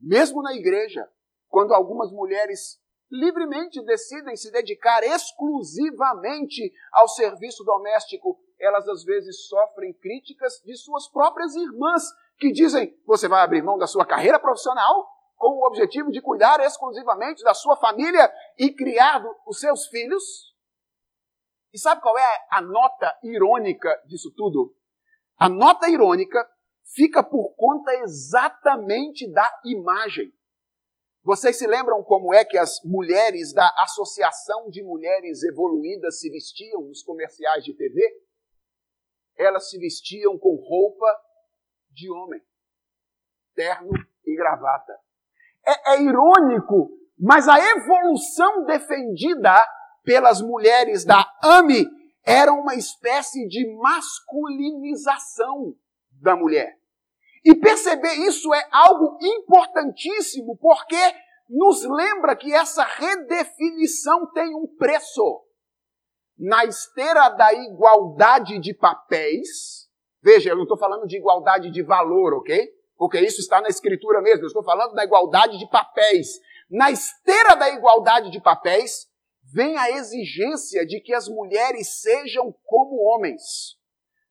Mesmo 0.00 0.42
na 0.42 0.54
igreja, 0.54 1.08
quando 1.48 1.72
algumas 1.72 2.10
mulheres 2.10 2.80
livremente 3.10 3.82
decidem 3.84 4.34
se 4.34 4.50
dedicar 4.50 5.02
exclusivamente 5.04 6.72
ao 6.92 7.06
serviço 7.08 7.62
doméstico, 7.64 8.40
elas 8.58 8.88
às 8.88 9.04
vezes 9.04 9.46
sofrem 9.46 9.92
críticas 9.92 10.60
de 10.64 10.76
suas 10.76 11.08
próprias 11.08 11.54
irmãs 11.54 12.02
que 12.38 12.50
dizem: 12.50 12.98
você 13.06 13.28
vai 13.28 13.42
abrir 13.42 13.62
mão 13.62 13.78
da 13.78 13.86
sua 13.86 14.04
carreira 14.04 14.38
profissional 14.38 15.13
com 15.44 15.58
o 15.58 15.66
objetivo 15.66 16.10
de 16.10 16.22
cuidar 16.22 16.58
exclusivamente 16.60 17.44
da 17.44 17.52
sua 17.52 17.76
família 17.76 18.32
e 18.58 18.72
criar 18.72 19.22
os 19.46 19.60
seus 19.60 19.86
filhos? 19.88 20.54
E 21.70 21.78
sabe 21.78 22.00
qual 22.00 22.16
é 22.18 22.46
a 22.50 22.62
nota 22.62 23.14
irônica 23.22 23.94
disso 24.06 24.32
tudo? 24.34 24.74
A 25.36 25.46
nota 25.46 25.90
irônica 25.90 26.50
fica 26.94 27.22
por 27.22 27.54
conta 27.56 27.92
exatamente 27.96 29.30
da 29.30 29.60
imagem. 29.66 30.32
Vocês 31.22 31.58
se 31.58 31.66
lembram 31.66 32.02
como 32.02 32.32
é 32.32 32.42
que 32.42 32.56
as 32.56 32.82
mulheres 32.82 33.52
da 33.52 33.70
Associação 33.80 34.70
de 34.70 34.82
Mulheres 34.82 35.42
Evoluídas 35.42 36.20
se 36.20 36.30
vestiam 36.30 36.80
nos 36.84 37.02
comerciais 37.02 37.62
de 37.64 37.74
TV? 37.74 38.00
Elas 39.36 39.68
se 39.68 39.78
vestiam 39.78 40.38
com 40.38 40.54
roupa 40.54 41.06
de 41.90 42.10
homem. 42.10 42.40
Terno 43.54 43.92
e 44.24 44.34
gravata. 44.34 45.03
É, 45.66 45.94
é 45.94 46.02
irônico, 46.02 46.90
mas 47.18 47.48
a 47.48 47.58
evolução 47.58 48.64
defendida 48.64 49.54
pelas 50.04 50.40
mulheres 50.40 51.04
da 51.04 51.24
AME 51.42 51.86
era 52.24 52.52
uma 52.52 52.74
espécie 52.74 53.46
de 53.48 53.66
masculinização 53.76 55.74
da 56.20 56.36
mulher. 56.36 56.78
E 57.44 57.54
perceber 57.54 58.14
isso 58.14 58.52
é 58.54 58.66
algo 58.72 59.18
importantíssimo, 59.20 60.56
porque 60.58 60.96
nos 61.48 61.84
lembra 61.84 62.34
que 62.34 62.52
essa 62.52 62.82
redefinição 62.84 64.30
tem 64.32 64.54
um 64.54 64.66
preço. 64.78 65.42
Na 66.38 66.64
esteira 66.64 67.28
da 67.28 67.52
igualdade 67.52 68.58
de 68.58 68.74
papéis, 68.74 69.84
Veja, 70.24 70.48
eu 70.48 70.56
não 70.56 70.62
estou 70.62 70.78
falando 70.78 71.06
de 71.06 71.18
igualdade 71.18 71.70
de 71.70 71.82
valor, 71.82 72.32
ok? 72.32 72.66
Porque 72.96 73.20
isso 73.20 73.40
está 73.40 73.60
na 73.60 73.68
escritura 73.68 74.20
mesmo. 74.20 74.44
Eu 74.44 74.48
estou 74.48 74.64
falando 74.64 74.94
da 74.94 75.04
igualdade 75.04 75.58
de 75.58 75.68
papéis. 75.68 76.40
Na 76.70 76.90
esteira 76.90 77.54
da 77.54 77.68
igualdade 77.70 78.30
de 78.30 78.40
papéis, 78.40 79.08
vem 79.52 79.76
a 79.76 79.90
exigência 79.90 80.86
de 80.86 81.00
que 81.00 81.12
as 81.12 81.28
mulheres 81.28 82.00
sejam 82.00 82.54
como 82.64 83.02
homens, 83.02 83.76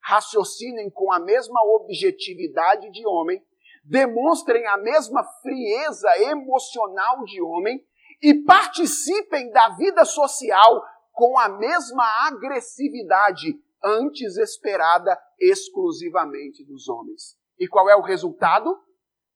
raciocinem 0.02 0.90
com 0.90 1.12
a 1.12 1.20
mesma 1.20 1.62
objetividade 1.76 2.92
de 2.92 3.06
homem, 3.06 3.42
demonstrem 3.84 4.66
a 4.68 4.78
mesma 4.78 5.24
frieza 5.42 6.10
emocional 6.30 7.24
de 7.26 7.42
homem 7.42 7.84
e 8.22 8.34
participem 8.44 9.52
da 9.52 9.70
vida 9.70 10.06
social 10.06 10.82
com 11.12 11.38
a 11.38 11.50
mesma 11.50 12.06
agressividade 12.28 13.60
antes 13.84 14.38
esperada 14.38 15.18
exclusivamente 15.40 16.64
dos 16.66 16.88
homens. 16.88 17.38
E 17.60 17.68
qual 17.68 17.90
é 17.90 17.96
o 17.96 18.02
resultado? 18.02 18.78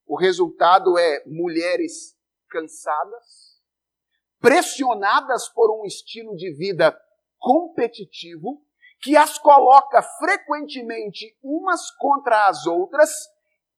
O 0.06 0.16
resultado 0.16 0.98
é 0.98 1.24
mulheres 1.26 2.16
cansadas, 2.50 3.62
pressionadas 4.40 5.50
por 5.50 5.70
um 5.80 5.86
estilo 5.86 6.36
de 6.36 6.54
vida 6.54 6.98
competitivo, 7.38 8.62
que 9.02 9.16
as 9.16 9.38
coloca 9.38 10.02
frequentemente 10.02 11.38
umas 11.44 11.92
contra 11.92 12.48
as 12.48 12.66
outras 12.66 13.12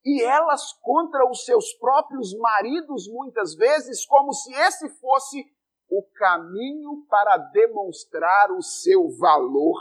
e 0.06 0.24
elas 0.24 0.72
contra 0.82 1.30
os 1.30 1.44
seus 1.44 1.74
próprios 1.74 2.34
maridos, 2.38 3.08
muitas 3.10 3.56
vezes, 3.56 4.06
como 4.06 4.32
se 4.34 4.54
esse 4.54 4.90
fosse 5.00 5.46
o 5.90 6.04
caminho 6.16 7.06
para 7.10 7.38
demonstrar 7.38 8.52
o 8.52 8.62
seu 8.62 9.10
valor 9.18 9.78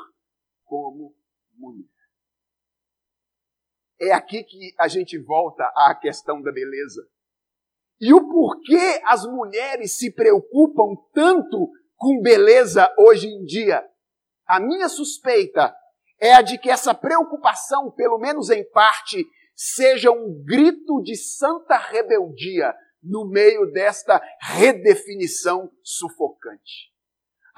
como 0.64 1.14
mulher. 1.56 1.98
É 4.00 4.12
aqui 4.12 4.45
que 4.45 4.75
a 4.78 4.87
gente 4.88 5.19
volta 5.19 5.64
à 5.76 5.95
questão 5.95 6.40
da 6.40 6.52
beleza. 6.52 7.07
e 8.00 8.14
o 8.14 8.28
porquê 8.28 9.00
as 9.05 9.25
mulheres 9.26 9.97
se 9.97 10.12
preocupam 10.12 10.95
tanto 11.12 11.69
com 11.97 12.23
beleza 12.23 12.88
hoje 12.97 13.26
em 13.26 13.45
dia. 13.45 13.85
A 14.47 14.61
minha 14.61 14.88
suspeita 14.88 15.75
é 16.21 16.33
a 16.33 16.43
de 16.43 16.59
que 16.59 16.71
essa 16.71 16.95
preocupação, 16.95 17.90
pelo 17.90 18.19
menos 18.19 18.50
em 18.50 18.64
parte, 18.71 19.25
seja 19.55 20.12
um 20.12 20.43
grito 20.45 21.02
de 21.02 21.17
santa 21.17 21.76
rebeldia 21.76 22.73
no 23.02 23.28
meio 23.28 23.67
desta 23.73 24.23
redefinição 24.40 25.71
sufocante. 25.83 26.93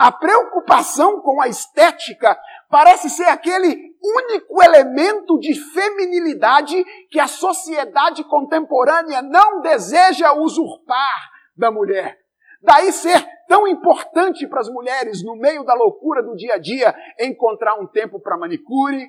A 0.00 0.10
preocupação 0.10 1.20
com 1.20 1.42
a 1.42 1.48
estética 1.48 2.34
parece 2.70 3.10
ser 3.10 3.26
aquele 3.26 3.94
único 4.02 4.64
elemento 4.64 5.38
de 5.38 5.54
feminilidade 5.54 6.82
que 7.10 7.20
a 7.20 7.26
sociedade 7.26 8.24
contemporânea 8.24 9.20
não 9.20 9.60
deseja 9.60 10.32
usurpar 10.32 11.30
da 11.54 11.70
mulher. 11.70 12.18
Daí 12.62 12.90
ser 12.92 13.22
tão 13.46 13.68
importante 13.68 14.46
para 14.46 14.60
as 14.60 14.70
mulheres, 14.70 15.22
no 15.22 15.36
meio 15.36 15.64
da 15.64 15.74
loucura 15.74 16.22
do 16.22 16.34
dia 16.34 16.54
a 16.54 16.58
dia, 16.58 16.96
encontrar 17.20 17.74
um 17.74 17.86
tempo 17.86 18.18
para 18.18 18.38
manicure, 18.38 19.06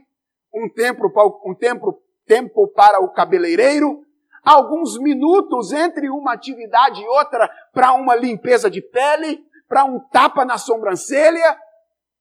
um 0.54 0.68
tempo, 0.68 1.10
um 1.46 1.56
tempo, 1.56 2.04
tempo 2.28 2.68
para 2.68 3.00
o 3.00 3.14
cabeleireiro, 3.14 4.02
alguns 4.44 5.00
minutos 5.00 5.72
entre 5.72 6.10
uma 6.10 6.34
atividade 6.34 7.02
e 7.02 7.08
outra 7.08 7.50
para 7.72 7.94
uma 7.94 8.14
limpeza 8.14 8.70
de 8.70 8.82
pele, 8.82 9.42
para 9.72 9.86
um 9.86 10.02
tapa 10.10 10.44
na 10.44 10.58
sobrancelha, 10.58 11.58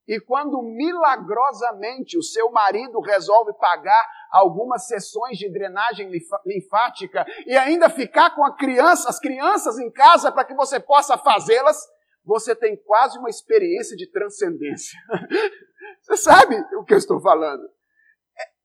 e 0.07 0.21
quando 0.21 0.62
milagrosamente 0.62 2.16
o 2.16 2.23
seu 2.23 2.49
marido 2.52 3.00
resolve 3.00 3.52
pagar 3.54 4.09
algumas 4.30 4.87
sessões 4.87 5.37
de 5.37 5.50
drenagem 5.52 6.09
linfática 6.47 7.26
e 7.45 7.57
ainda 7.57 7.90
ficar 7.90 8.37
com 8.37 8.45
a 8.45 8.57
criança, 8.57 9.09
as 9.09 9.19
crianças 9.19 9.80
em 9.80 9.90
casa 9.90 10.30
para 10.30 10.45
que 10.45 10.54
você 10.54 10.78
possa 10.78 11.19
fazê-las, 11.19 11.76
você 12.25 12.54
tem 12.54 12.76
quase 12.76 13.19
uma 13.19 13.28
experiência 13.28 13.97
de 13.97 14.09
transcendência. 14.12 14.97
Você 16.02 16.16
sabe 16.16 16.57
o 16.76 16.85
que 16.85 16.95
eu 16.95 16.99
estou 16.99 17.21
falando? 17.21 17.62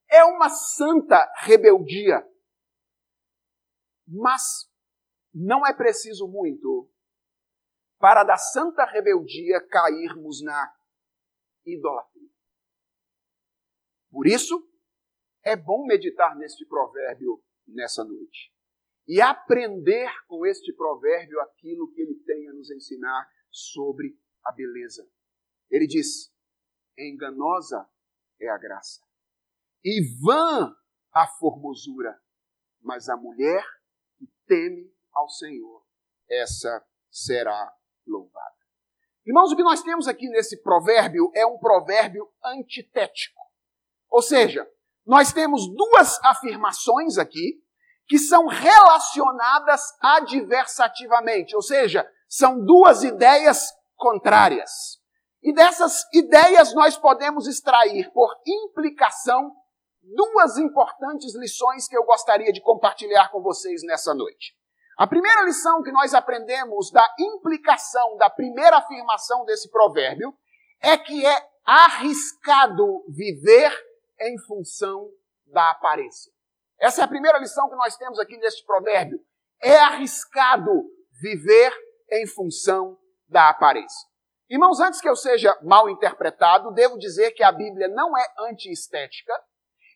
É, 0.09 0.17
é 0.19 0.25
uma 0.25 0.49
santa 0.49 1.27
rebeldia. 1.39 2.25
Mas 4.07 4.69
não 5.33 5.65
é 5.65 5.73
preciso 5.73 6.27
muito 6.27 6.89
para 7.99 8.23
da 8.23 8.37
santa 8.37 8.85
rebeldia 8.85 9.65
cairmos 9.67 10.41
na 10.43 10.73
idolatria. 11.65 12.29
Por 14.11 14.27
isso, 14.27 14.69
é 15.43 15.55
bom 15.55 15.85
meditar 15.85 16.35
neste 16.35 16.65
provérbio 16.65 17.43
nessa 17.67 18.03
noite 18.03 18.53
e 19.07 19.21
aprender 19.21 20.09
com 20.27 20.45
este 20.45 20.73
provérbio 20.73 21.39
aquilo 21.41 21.91
que 21.91 22.01
ele 22.01 22.15
tem 22.25 22.47
a 22.49 22.53
nos 22.53 22.71
ensinar 22.71 23.29
sobre 23.51 24.17
a 24.43 24.51
beleza. 24.51 25.07
Ele 25.69 25.87
diz: 25.87 26.33
enganosa 26.97 27.87
é 28.39 28.49
a 28.49 28.57
graça 28.57 29.05
e 29.83 30.01
vã 30.19 30.75
a 31.13 31.27
formosura, 31.27 32.19
mas 32.81 33.07
a 33.07 33.15
mulher 33.15 33.63
que 34.17 34.27
teme 34.47 34.91
ao 35.13 35.29
Senhor, 35.29 35.85
essa 36.27 36.85
será. 37.11 37.71
Irmãos, 39.25 39.51
o 39.51 39.55
que 39.55 39.63
nós 39.63 39.81
temos 39.81 40.07
aqui 40.07 40.29
nesse 40.29 40.61
provérbio 40.61 41.31
é 41.33 41.45
um 41.45 41.57
provérbio 41.57 42.29
antitético. 42.43 43.41
Ou 44.09 44.21
seja, 44.21 44.69
nós 45.05 45.33
temos 45.33 45.67
duas 45.75 46.23
afirmações 46.23 47.17
aqui 47.17 47.61
que 48.07 48.19
são 48.19 48.45
relacionadas 48.45 49.81
adversativamente, 49.99 51.55
ou 51.55 51.61
seja, 51.61 52.07
são 52.29 52.63
duas 52.63 53.03
ideias 53.03 53.73
contrárias. 53.95 54.99
E 55.41 55.53
dessas 55.53 56.05
ideias 56.13 56.73
nós 56.75 56.95
podemos 56.95 57.47
extrair, 57.47 58.11
por 58.11 58.35
implicação, 58.45 59.55
duas 60.01 60.57
importantes 60.57 61.35
lições 61.35 61.87
que 61.87 61.97
eu 61.97 62.03
gostaria 62.03 62.53
de 62.53 62.61
compartilhar 62.61 63.29
com 63.29 63.41
vocês 63.41 63.81
nessa 63.83 64.13
noite. 64.13 64.54
A 64.97 65.05
primeira 65.05 65.43
lição 65.43 65.83
que 65.83 65.91
nós 65.91 66.13
aprendemos 66.13 66.89
da 66.89 67.05
implicação 67.19 68.15
da 68.17 68.29
primeira 68.29 68.77
afirmação 68.77 69.43
desse 69.43 69.69
provérbio 69.69 70.33
é 70.81 70.97
que 70.97 71.25
é 71.25 71.49
arriscado 71.65 73.03
viver 73.09 73.73
em 74.21 74.39
função 74.45 75.09
da 75.47 75.71
aparência. 75.71 76.31
Essa 76.79 77.01
é 77.01 77.03
a 77.03 77.09
primeira 77.09 77.37
lição 77.39 77.69
que 77.69 77.75
nós 77.75 77.97
temos 77.97 78.19
aqui 78.19 78.37
neste 78.37 78.65
provérbio. 78.65 79.19
É 79.61 79.77
arriscado 79.79 80.71
viver 81.21 81.73
em 82.11 82.25
função 82.27 82.97
da 83.27 83.49
aparência. 83.49 84.07
Irmãos, 84.49 84.79
antes 84.79 85.01
que 85.01 85.09
eu 85.09 85.15
seja 85.15 85.57
mal 85.61 85.89
interpretado, 85.89 86.71
devo 86.71 86.97
dizer 86.97 87.31
que 87.31 87.43
a 87.43 87.51
Bíblia 87.51 87.89
não 87.89 88.17
é 88.17 88.25
anti-estética 88.47 89.33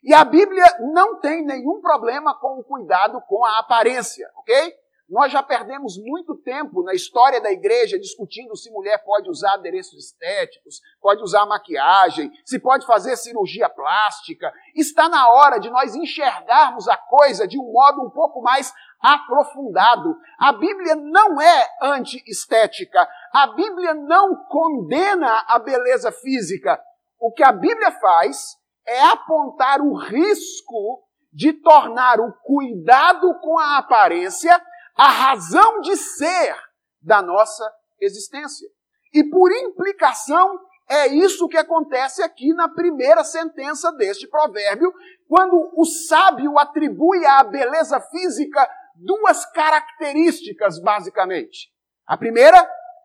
e 0.03 0.13
a 0.13 0.25
Bíblia 0.25 0.65
não 0.93 1.19
tem 1.19 1.45
nenhum 1.45 1.79
problema 1.79 2.37
com 2.37 2.59
o 2.59 2.63
cuidado 2.63 3.21
com 3.27 3.45
a 3.45 3.59
aparência, 3.59 4.29
ok? 4.35 4.75
Nós 5.09 5.31
já 5.31 5.41
perdemos 5.41 5.97
muito 5.97 6.35
tempo 6.35 6.83
na 6.83 6.93
história 6.93 7.41
da 7.41 7.51
igreja 7.51 7.97
discutindo 7.97 8.55
se 8.55 8.69
mulher 8.69 9.03
pode 9.03 9.27
usar 9.27 9.55
adereços 9.55 10.05
estéticos, 10.05 10.81
pode 11.01 11.23
usar 11.23 11.47
maquiagem, 11.47 12.31
se 12.45 12.59
pode 12.59 12.85
fazer 12.85 13.17
cirurgia 13.17 13.67
plástica. 13.67 14.53
Está 14.75 15.09
na 15.09 15.27
hora 15.29 15.59
de 15.59 15.67
nós 15.71 15.95
enxergarmos 15.95 16.87
a 16.87 16.95
coisa 16.95 17.47
de 17.47 17.57
um 17.57 17.71
modo 17.71 18.03
um 18.03 18.09
pouco 18.11 18.39
mais 18.43 18.71
aprofundado. 19.01 20.15
A 20.37 20.53
Bíblia 20.53 20.95
não 20.95 21.41
é 21.41 21.67
anti-estética. 21.81 23.07
A 23.33 23.47
Bíblia 23.47 23.95
não 23.95 24.35
condena 24.45 25.43
a 25.47 25.57
beleza 25.57 26.11
física. 26.11 26.79
O 27.19 27.31
que 27.31 27.43
a 27.43 27.51
Bíblia 27.51 27.91
faz 27.93 28.57
é 28.85 29.01
apontar 29.05 29.81
o 29.81 29.95
risco 29.95 31.03
de 31.33 31.53
tornar 31.53 32.19
o 32.19 32.31
cuidado 32.43 33.33
com 33.39 33.57
a 33.57 33.77
aparência 33.77 34.59
a 34.99 35.07
razão 35.07 35.79
de 35.79 35.95
ser 35.95 36.53
da 37.01 37.21
nossa 37.21 37.63
existência. 38.01 38.67
E 39.13 39.23
por 39.23 39.49
implicação, 39.49 40.59
é 40.89 41.07
isso 41.07 41.47
que 41.47 41.55
acontece 41.55 42.21
aqui 42.21 42.53
na 42.53 42.67
primeira 42.67 43.23
sentença 43.23 43.93
deste 43.93 44.27
provérbio, 44.27 44.93
quando 45.25 45.71
o 45.73 45.85
sábio 45.85 46.59
atribui 46.59 47.25
à 47.25 47.45
beleza 47.45 48.01
física 48.01 48.69
duas 48.93 49.45
características, 49.51 50.81
basicamente. 50.81 51.71
A 52.05 52.17
primeira 52.17 52.57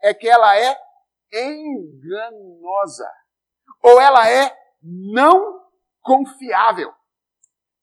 é 0.03 0.13
que 0.13 0.29
ela 0.29 0.59
é 0.59 0.77
enganosa, 1.33 3.09
ou 3.81 4.01
ela 4.01 4.29
é 4.29 4.53
não 4.83 5.61
confiável. 6.03 6.93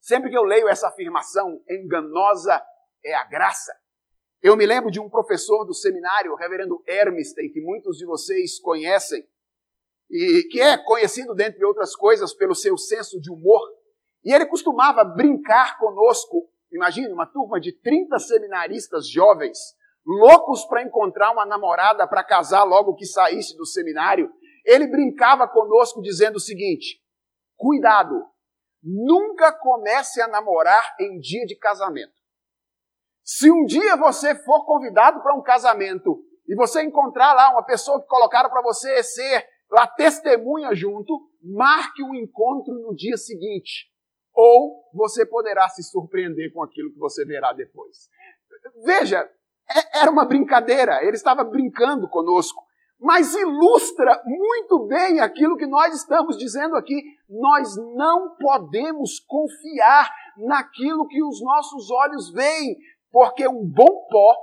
Sempre 0.00 0.28
que 0.28 0.36
eu 0.36 0.44
leio 0.44 0.68
essa 0.68 0.88
afirmação, 0.88 1.62
enganosa 1.66 2.62
é 3.02 3.14
a 3.14 3.24
graça, 3.24 3.72
eu 4.42 4.56
me 4.56 4.66
lembro 4.66 4.90
de 4.90 4.98
um 4.98 5.08
professor 5.08 5.64
do 5.64 5.72
seminário, 5.72 6.32
o 6.32 6.36
reverendo 6.36 6.82
Hermisten, 6.86 7.48
que 7.50 7.60
muitos 7.60 7.96
de 7.96 8.04
vocês 8.04 8.58
conhecem, 8.58 9.24
e 10.10 10.42
que 10.50 10.60
é 10.60 10.76
conhecido, 10.76 11.32
dentre 11.32 11.64
outras 11.64 11.94
coisas, 11.94 12.34
pelo 12.34 12.54
seu 12.54 12.76
senso 12.76 13.20
de 13.20 13.30
humor. 13.30 13.62
E 14.24 14.32
ele 14.32 14.46
costumava 14.46 15.04
brincar 15.04 15.78
conosco, 15.78 16.50
imagine, 16.72 17.12
uma 17.12 17.24
turma 17.24 17.60
de 17.60 17.72
30 17.72 18.18
seminaristas 18.18 19.08
jovens, 19.08 19.58
loucos 20.04 20.64
para 20.64 20.82
encontrar 20.82 21.30
uma 21.30 21.46
namorada 21.46 22.06
para 22.08 22.24
casar 22.24 22.64
logo 22.64 22.96
que 22.96 23.06
saísse 23.06 23.56
do 23.56 23.64
seminário. 23.64 24.28
Ele 24.66 24.88
brincava 24.88 25.46
conosco 25.46 26.02
dizendo 26.02 26.36
o 26.36 26.40
seguinte: 26.40 27.00
cuidado, 27.56 28.26
nunca 28.82 29.52
comece 29.52 30.20
a 30.20 30.26
namorar 30.26 30.84
em 31.00 31.18
dia 31.20 31.46
de 31.46 31.56
casamento. 31.56 32.21
Se 33.24 33.50
um 33.50 33.64
dia 33.64 33.96
você 33.96 34.34
for 34.34 34.64
convidado 34.64 35.22
para 35.22 35.34
um 35.34 35.42
casamento 35.42 36.22
e 36.48 36.54
você 36.54 36.82
encontrar 36.82 37.32
lá 37.34 37.52
uma 37.52 37.62
pessoa 37.62 38.00
que 38.00 38.08
colocaram 38.08 38.50
para 38.50 38.62
você 38.62 39.02
ser 39.02 39.46
lá 39.70 39.86
testemunha 39.86 40.74
junto, 40.74 41.18
marque 41.42 42.02
um 42.02 42.14
encontro 42.14 42.74
no 42.74 42.94
dia 42.94 43.16
seguinte. 43.16 43.90
Ou 44.34 44.84
você 44.92 45.24
poderá 45.24 45.68
se 45.68 45.82
surpreender 45.82 46.52
com 46.52 46.62
aquilo 46.62 46.92
que 46.92 46.98
você 46.98 47.24
verá 47.24 47.52
depois. 47.52 48.08
Veja, 48.84 49.28
é, 49.70 50.00
era 50.00 50.10
uma 50.10 50.24
brincadeira, 50.24 51.02
ele 51.02 51.16
estava 51.16 51.44
brincando 51.44 52.08
conosco, 52.08 52.62
mas 53.00 53.34
ilustra 53.34 54.22
muito 54.24 54.86
bem 54.86 55.20
aquilo 55.20 55.56
que 55.56 55.66
nós 55.66 55.94
estamos 55.94 56.38
dizendo 56.38 56.76
aqui. 56.76 57.02
Nós 57.28 57.76
não 57.96 58.36
podemos 58.36 59.18
confiar 59.20 60.08
naquilo 60.36 61.08
que 61.08 61.22
os 61.22 61.42
nossos 61.42 61.90
olhos 61.90 62.30
veem, 62.30 62.76
porque 63.12 63.46
um 63.46 63.64
bom 63.64 64.06
pó 64.10 64.36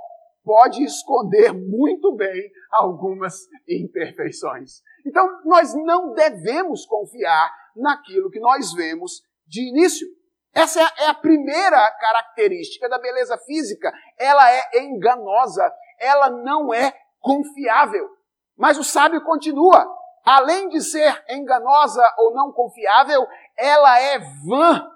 pode 0.44 0.82
esconder 0.82 1.52
muito 1.52 2.14
bem 2.14 2.50
algumas 2.72 3.34
imperfeições. 3.68 4.80
Então, 5.06 5.26
nós 5.44 5.74
não 5.74 6.14
devemos 6.14 6.86
confiar 6.86 7.52
naquilo 7.76 8.30
que 8.30 8.40
nós 8.40 8.72
vemos 8.72 9.22
de 9.46 9.68
início. 9.68 10.06
Essa 10.54 10.80
é 10.98 11.06
a 11.08 11.14
primeira 11.14 11.90
característica 11.92 12.88
da 12.88 12.98
beleza 12.98 13.36
física. 13.38 13.92
Ela 14.18 14.50
é 14.50 14.82
enganosa, 14.82 15.72
ela 15.98 16.30
não 16.30 16.72
é 16.72 16.92
confiável. 17.20 18.08
Mas 18.56 18.78
o 18.78 18.84
sábio 18.84 19.22
continua: 19.22 19.86
além 20.24 20.68
de 20.68 20.80
ser 20.80 21.24
enganosa 21.28 22.02
ou 22.18 22.34
não 22.34 22.52
confiável, 22.52 23.26
ela 23.56 24.00
é 24.00 24.18
vã. 24.18 24.90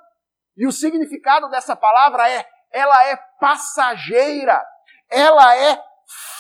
E 0.57 0.67
o 0.67 0.73
significado 0.73 1.49
dessa 1.49 1.77
palavra 1.77 2.29
é: 2.29 2.45
ela 2.75 3.07
é 3.07 3.17
passageira, 3.39 4.61
ela 5.09 5.57
é 5.57 5.81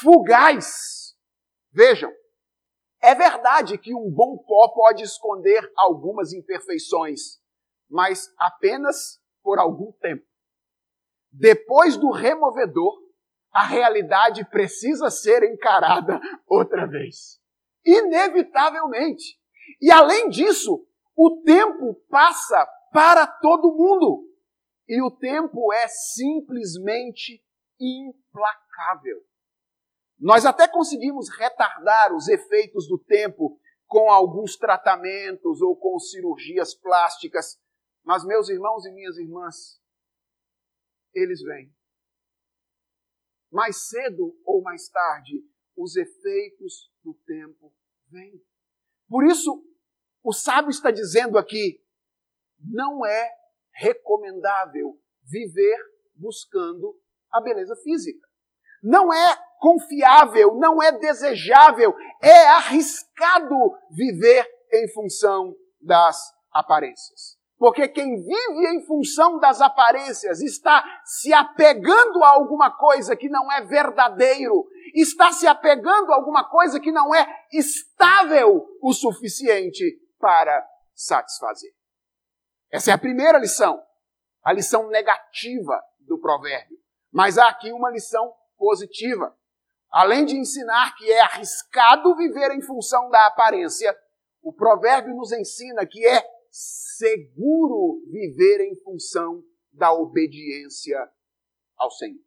fugaz. 0.01 1.14
Vejam, 1.73 2.12
é 3.01 3.14
verdade 3.14 3.79
que 3.79 3.94
um 3.94 4.11
bom 4.11 4.37
pó 4.38 4.68
pode 4.75 5.05
esconder 5.05 5.70
algumas 5.77 6.33
imperfeições, 6.33 7.40
mas 7.88 8.29
apenas 8.37 9.20
por 9.44 9.61
algum 9.61 9.92
tempo. 9.92 10.25
Depois 11.31 11.97
do 11.97 12.11
removedor, 12.11 12.99
a 13.53 13.62
realidade 13.62 14.44
precisa 14.44 15.11
ser 15.11 15.44
encarada 15.44 16.20
outra 16.49 16.85
vez. 16.85 17.40
Inevitavelmente. 17.85 19.38
E 19.81 19.92
além 19.92 20.29
disso, 20.29 20.85
o 21.16 21.42
tempo 21.44 21.94
passa 22.11 22.66
para 22.92 23.25
todo 23.25 23.73
mundo. 23.73 24.34
E 24.87 25.03
o 25.03 25.11
tempo 25.11 25.73
é 25.73 25.88
simplesmente 25.88 27.42
implacável. 27.81 29.25
Nós 30.18 30.44
até 30.47 30.68
conseguimos 30.68 31.29
retardar 31.29 32.14
os 32.14 32.29
efeitos 32.29 32.87
do 32.87 32.99
tempo 32.99 33.59
com 33.87 34.11
alguns 34.11 34.57
tratamentos 34.57 35.61
ou 35.61 35.77
com 35.77 35.99
cirurgias 35.99 36.75
plásticas, 36.75 37.59
mas 38.03 38.25
meus 38.25 38.49
irmãos 38.49 38.85
e 38.87 38.92
minhas 38.92 39.16
irmãs, 39.16 39.81
eles 41.14 41.42
vêm. 41.42 41.73
Mais 43.51 43.88
cedo 43.88 44.37
ou 44.44 44.62
mais 44.62 44.88
tarde, 44.88 45.44
os 45.77 45.97
efeitos 45.97 46.90
do 47.03 47.14
tempo 47.27 47.73
vêm. 48.09 48.42
Por 49.09 49.25
isso, 49.25 49.64
o 50.23 50.33
sábio 50.33 50.70
está 50.70 50.90
dizendo 50.90 51.38
aqui: 51.38 51.85
não 52.59 53.05
é 53.07 53.43
recomendável 53.74 54.98
viver 55.22 55.78
buscando 56.14 56.94
a 57.32 57.40
beleza 57.40 57.74
física. 57.76 58.26
Não 58.82 59.12
é 59.12 59.37
confiável, 59.58 60.54
não 60.56 60.82
é 60.82 60.92
desejável, 60.92 61.94
é 62.22 62.46
arriscado 62.48 63.56
viver 63.90 64.46
em 64.72 64.88
função 64.92 65.54
das 65.80 66.18
aparências. 66.52 67.38
Porque 67.56 67.88
quem 67.88 68.16
vive 68.16 68.66
em 68.74 68.84
função 68.84 69.38
das 69.38 69.60
aparências 69.60 70.42
está 70.42 70.84
se 71.04 71.32
apegando 71.32 72.22
a 72.22 72.30
alguma 72.30 72.70
coisa 72.76 73.16
que 73.16 73.28
não 73.28 73.50
é 73.50 73.62
verdadeiro, 73.62 74.66
está 74.94 75.32
se 75.32 75.46
apegando 75.46 76.12
a 76.12 76.16
alguma 76.16 76.48
coisa 76.48 76.78
que 76.78 76.92
não 76.92 77.14
é 77.14 77.26
estável 77.52 78.66
o 78.82 78.92
suficiente 78.92 79.98
para 80.18 80.66
satisfazer. 80.94 81.72
Essa 82.74 82.90
é 82.90 82.94
a 82.94 82.98
primeira 82.98 83.38
lição, 83.38 83.80
a 84.42 84.52
lição 84.52 84.88
negativa 84.88 85.80
do 86.00 86.18
provérbio. 86.18 86.76
Mas 87.12 87.38
há 87.38 87.48
aqui 87.48 87.70
uma 87.70 87.88
lição 87.88 88.34
positiva. 88.58 89.32
Além 89.92 90.24
de 90.24 90.37
ensinar 90.37 90.92
que 90.96 91.08
é 91.08 91.20
arriscado 91.20 92.16
viver 92.16 92.50
em 92.50 92.60
função 92.60 93.08
da 93.10 93.28
aparência, 93.28 93.96
o 94.42 94.52
provérbio 94.52 95.14
nos 95.14 95.30
ensina 95.30 95.87
que 95.87 96.04
é 96.04 96.20
seguro 96.50 98.02
viver 98.10 98.62
em 98.62 98.74
função 98.82 99.44
da 99.72 99.92
obediência 99.92 100.98
ao 101.76 101.92
Senhor. 101.92 102.24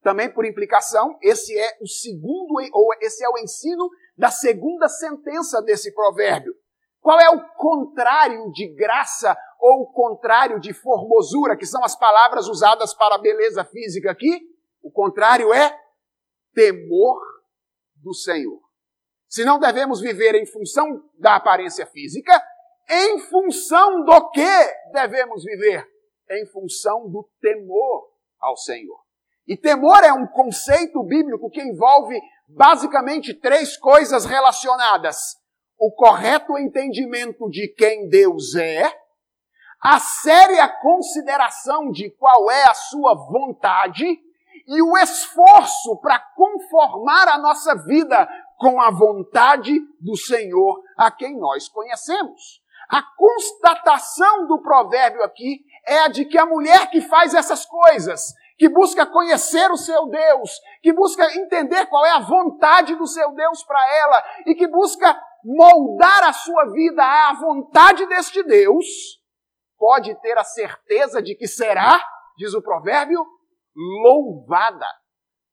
Também 0.00 0.32
por 0.32 0.46
implicação, 0.46 1.18
esse 1.20 1.58
é 1.58 1.76
o 1.80 1.88
segundo 1.88 2.54
ou 2.72 2.94
esse 3.00 3.24
é 3.24 3.28
o 3.28 3.38
ensino 3.38 3.90
da 4.16 4.30
segunda 4.30 4.88
sentença 4.88 5.60
desse 5.60 5.92
provérbio. 5.92 6.54
Qual 7.08 7.18
é 7.18 7.30
o 7.30 7.40
contrário 7.54 8.52
de 8.52 8.66
graça 8.66 9.34
ou 9.58 9.80
o 9.80 9.86
contrário 9.86 10.60
de 10.60 10.74
formosura, 10.74 11.56
que 11.56 11.64
são 11.64 11.82
as 11.82 11.96
palavras 11.96 12.46
usadas 12.48 12.92
para 12.92 13.14
a 13.14 13.18
beleza 13.18 13.64
física 13.64 14.10
aqui? 14.10 14.42
O 14.82 14.90
contrário 14.90 15.50
é 15.54 15.74
temor 16.52 17.18
do 17.96 18.12
Senhor. 18.12 18.60
Se 19.26 19.42
não 19.42 19.58
devemos 19.58 20.02
viver 20.02 20.34
em 20.34 20.44
função 20.44 21.02
da 21.18 21.36
aparência 21.36 21.86
física, 21.86 22.30
em 22.86 23.18
função 23.20 24.04
do 24.04 24.30
que 24.30 24.92
devemos 24.92 25.44
viver? 25.44 25.88
Em 26.30 26.44
função 26.44 27.08
do 27.08 27.26
temor 27.40 28.06
ao 28.38 28.54
Senhor. 28.54 29.02
E 29.46 29.56
temor 29.56 30.04
é 30.04 30.12
um 30.12 30.26
conceito 30.26 31.02
bíblico 31.04 31.48
que 31.48 31.62
envolve 31.62 32.20
basicamente 32.46 33.32
três 33.32 33.78
coisas 33.78 34.26
relacionadas: 34.26 35.37
o 35.78 35.92
correto 35.92 36.58
entendimento 36.58 37.48
de 37.48 37.68
quem 37.68 38.08
Deus 38.08 38.54
é, 38.56 38.92
a 39.80 40.00
séria 40.00 40.68
consideração 40.68 41.90
de 41.92 42.10
qual 42.10 42.50
é 42.50 42.64
a 42.64 42.74
sua 42.74 43.14
vontade 43.14 44.04
e 44.66 44.82
o 44.82 44.98
esforço 44.98 45.96
para 46.00 46.18
conformar 46.18 47.28
a 47.28 47.38
nossa 47.38 47.76
vida 47.76 48.28
com 48.56 48.80
a 48.80 48.90
vontade 48.90 49.80
do 50.00 50.16
Senhor 50.16 50.82
a 50.96 51.12
quem 51.12 51.38
nós 51.38 51.68
conhecemos. 51.68 52.60
A 52.90 53.02
constatação 53.02 54.46
do 54.48 54.60
provérbio 54.60 55.22
aqui 55.22 55.64
é 55.86 56.00
a 56.00 56.08
de 56.08 56.24
que 56.24 56.36
a 56.36 56.44
mulher 56.44 56.90
que 56.90 57.00
faz 57.00 57.34
essas 57.34 57.64
coisas, 57.64 58.34
que 58.58 58.68
busca 58.68 59.06
conhecer 59.06 59.70
o 59.70 59.76
seu 59.76 60.06
Deus, 60.06 60.60
que 60.82 60.92
busca 60.92 61.24
entender 61.36 61.86
qual 61.86 62.04
é 62.04 62.10
a 62.10 62.20
vontade 62.20 62.96
do 62.96 63.06
seu 63.06 63.30
Deus 63.32 63.62
para 63.62 63.80
ela 63.94 64.24
e 64.46 64.54
que 64.54 64.66
busca 64.66 65.16
moldar 65.44 66.24
a 66.24 66.32
sua 66.32 66.66
vida 66.72 67.02
à 67.02 67.34
vontade 67.34 68.06
deste 68.06 68.42
Deus, 68.42 68.86
pode 69.78 70.14
ter 70.20 70.36
a 70.36 70.44
certeza 70.44 71.22
de 71.22 71.34
que 71.34 71.46
será, 71.46 72.00
diz 72.36 72.54
o 72.54 72.62
provérbio, 72.62 73.24
louvada. 74.02 74.86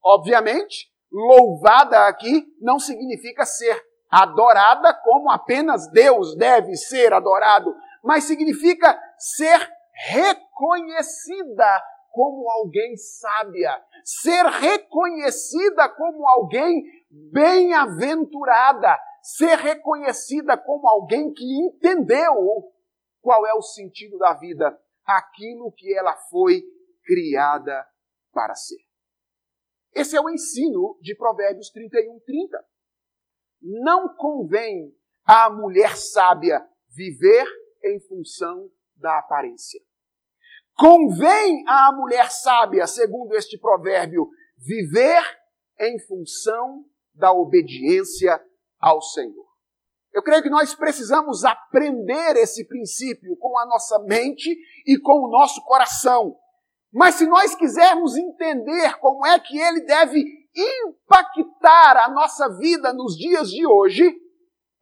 Obviamente, 0.03 0.87
louvada 1.11 2.07
aqui 2.07 2.45
não 2.59 2.79
significa 2.79 3.45
ser 3.45 3.81
adorada 4.09 4.93
como 5.03 5.29
apenas 5.29 5.89
Deus 5.91 6.35
deve 6.35 6.75
ser 6.75 7.13
adorado, 7.13 7.75
mas 8.03 8.23
significa 8.25 8.97
ser 9.17 9.69
reconhecida 10.09 11.83
como 12.11 12.49
alguém 12.49 12.95
sábia, 12.95 13.77
ser 14.03 14.45
reconhecida 14.45 15.89
como 15.89 16.27
alguém 16.27 16.83
bem-aventurada, 17.31 18.97
ser 19.25 19.57
reconhecida 19.57 20.55
como 20.55 20.87
alguém 20.87 21.33
que 21.33 21.43
entendeu 21.43 22.71
qual 23.21 23.43
é 23.47 23.55
o 23.55 23.61
sentido 23.61 24.19
da 24.19 24.35
vida, 24.35 24.79
aquilo 25.03 25.71
que 25.71 25.91
ela 25.97 26.15
foi 26.29 26.61
criada 27.03 27.87
para 28.31 28.53
ser. 28.53 28.77
Esse 29.95 30.15
é 30.15 30.21
o 30.21 30.29
ensino 30.29 30.95
de 31.01 31.15
Provérbios 31.15 31.71
31, 31.71 32.19
30. 32.19 32.65
Não 33.63 34.15
convém 34.15 34.95
à 35.25 35.49
mulher 35.49 35.97
sábia 35.97 36.63
viver 36.89 37.47
em 37.83 37.99
função 38.01 38.69
da 38.95 39.17
aparência. 39.17 39.81
Convém 40.77 41.63
à 41.67 41.91
mulher 41.91 42.29
sábia, 42.29 42.85
segundo 42.85 43.33
este 43.33 43.57
provérbio, 43.57 44.29
viver 44.55 45.23
em 45.79 45.97
função 46.05 46.85
da 47.11 47.33
obediência 47.33 48.39
ao 48.85 49.01
Senhor. 49.01 49.47
Eu 50.13 50.21
creio 50.21 50.43
que 50.43 50.49
nós 50.49 50.75
precisamos 50.75 51.43
aprender 51.43 52.37
esse 52.37 52.63
princípio 52.67 53.35
com 53.37 53.57
a 53.57 53.65
nossa 53.65 53.97
mente 53.99 54.55
e 54.85 54.95
com 54.99 55.23
o 55.23 55.29
nosso 55.29 55.59
coração. 55.63 56.37
Mas 56.93 57.15
se 57.15 57.25
nós 57.25 57.55
quisermos 57.55 58.15
entender 58.15 58.95
como 58.99 59.25
é 59.25 59.39
que 59.39 59.57
ele 59.57 59.81
deve 59.81 60.23
impactar 60.55 61.97
a 61.97 62.09
nossa 62.11 62.47
vida 62.57 62.93
nos 62.93 63.17
dias 63.17 63.49
de 63.49 63.65
hoje, 63.65 64.15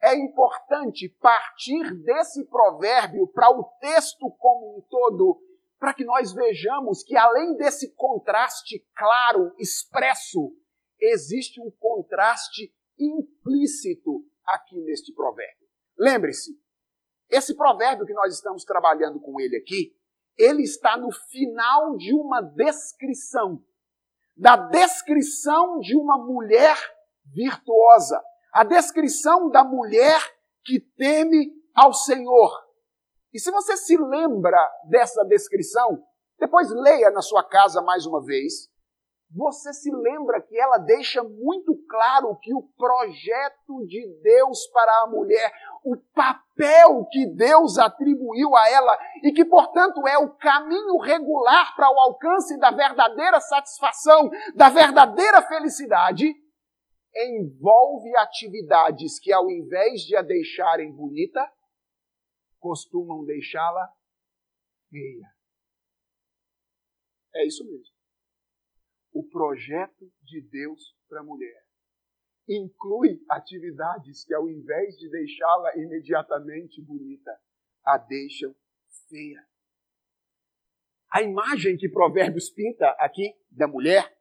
é 0.01 0.13
importante 0.17 1.07
partir 1.21 1.95
desse 2.03 2.43
provérbio 2.47 3.25
para 3.29 3.49
o 3.49 3.63
texto 3.79 4.29
como 4.37 4.77
um 4.77 4.81
todo, 4.89 5.39
para 5.79 5.93
que 5.93 6.03
nós 6.03 6.33
vejamos 6.33 7.03
que 7.03 7.15
além 7.15 7.55
desse 7.55 7.95
contraste 7.95 8.85
claro, 8.95 9.53
expresso, 9.57 10.51
existe 10.99 11.61
um 11.61 11.71
contraste 11.79 12.69
implícito 12.97 14.25
aqui 14.45 14.79
neste 14.82 15.13
provérbio. 15.13 15.67
Lembre-se, 15.97 16.58
esse 17.29 17.56
provérbio 17.56 18.06
que 18.06 18.13
nós 18.13 18.34
estamos 18.34 18.63
trabalhando 18.63 19.19
com 19.19 19.39
ele 19.39 19.58
aqui, 19.58 19.95
ele 20.38 20.63
está 20.63 20.97
no 20.97 21.12
final 21.12 21.95
de 21.97 22.13
uma 22.13 22.41
descrição, 22.41 23.63
da 24.36 24.56
descrição 24.56 25.79
de 25.79 25.95
uma 25.95 26.17
mulher 26.17 26.75
virtuosa, 27.25 28.21
a 28.51 28.63
descrição 28.63 29.49
da 29.49 29.63
mulher 29.63 30.19
que 30.63 30.79
teme 30.79 31.51
ao 31.73 31.93
Senhor. 31.93 32.51
E 33.34 33.39
se 33.39 33.51
você 33.51 33.75
se 33.77 33.97
lembra 33.97 34.71
dessa 34.89 35.23
descrição, 35.25 36.03
depois 36.39 36.69
leia 36.69 37.10
na 37.10 37.21
sua 37.21 37.43
casa 37.43 37.82
mais 37.82 38.06
uma 38.06 38.23
vez. 38.23 38.69
Você 39.35 39.73
se 39.73 39.91
lembra 39.91 40.39
que 40.43 40.55
ela 40.59 40.77
deixa 40.77 41.23
muito 41.23 41.75
claro 41.89 42.37
que 42.39 42.53
o 42.53 42.61
projeto 42.77 43.83
de 43.87 44.05
Deus 44.21 44.67
para 44.67 44.91
a 45.01 45.07
mulher, 45.07 45.51
o 45.83 45.97
papel 46.13 47.03
que 47.11 47.25
Deus 47.33 47.79
atribuiu 47.79 48.55
a 48.55 48.69
ela 48.69 48.95
e 49.23 49.31
que, 49.31 49.43
portanto, 49.43 50.07
é 50.07 50.19
o 50.19 50.35
caminho 50.35 50.99
regular 50.99 51.75
para 51.75 51.89
o 51.89 51.99
alcance 51.99 52.59
da 52.59 52.69
verdadeira 52.69 53.39
satisfação, 53.41 54.29
da 54.53 54.69
verdadeira 54.69 55.41
felicidade, 55.41 56.31
envolve 57.15 58.15
atividades 58.17 59.19
que, 59.19 59.33
ao 59.33 59.49
invés 59.49 60.01
de 60.01 60.15
a 60.15 60.21
deixarem 60.21 60.91
bonita, 60.91 61.51
costumam 62.59 63.25
deixá-la 63.25 63.89
feia. 64.91 65.27
É 67.33 67.47
isso 67.47 67.65
mesmo. 67.65 67.92
O 69.13 69.23
projeto 69.23 70.12
de 70.23 70.41
Deus 70.41 70.95
para 71.08 71.21
a 71.21 71.23
mulher 71.23 71.63
inclui 72.49 73.23
atividades 73.30 74.26
que, 74.26 74.34
ao 74.34 74.49
invés 74.49 74.97
de 74.97 75.10
deixá-la 75.10 75.78
imediatamente 75.78 76.82
bonita, 76.82 77.32
a 77.86 77.97
deixam 77.97 78.54
feia. 79.10 79.39
A 81.12 81.21
imagem 81.21 81.78
que 81.78 81.88
Provérbios 81.88 82.49
pinta 82.49 82.89
aqui 82.99 83.36
da 83.52 83.67
mulher 83.67 84.12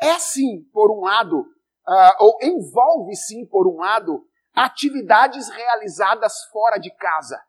é 0.00 0.18
sim, 0.18 0.62
por 0.72 0.90
um 0.90 1.00
lado, 1.00 1.40
uh, 1.40 2.14
ou 2.20 2.38
envolve 2.42 3.14
sim, 3.16 3.44
por 3.46 3.66
um 3.66 3.78
lado, 3.78 4.24
atividades 4.54 5.48
realizadas 5.48 6.44
fora 6.52 6.78
de 6.78 6.94
casa. 6.94 7.42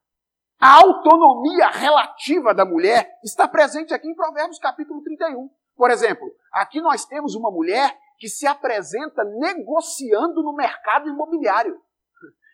A 0.60 0.82
autonomia 0.82 1.68
relativa 1.68 2.54
da 2.54 2.66
mulher 2.66 3.20
está 3.24 3.48
presente 3.48 3.94
aqui 3.94 4.08
em 4.08 4.16
Provérbios 4.16 4.60
capítulo 4.60 5.04
31. 5.04 5.50
Por 5.84 5.92
exemplo, 5.92 6.34
aqui 6.50 6.80
nós 6.80 7.04
temos 7.04 7.36
uma 7.36 7.52
mulher 7.52 8.00
que 8.18 8.30
se 8.30 8.48
apresenta 8.48 9.22
negociando 9.26 10.42
no 10.42 10.56
mercado 10.56 11.10
imobiliário. 11.10 11.78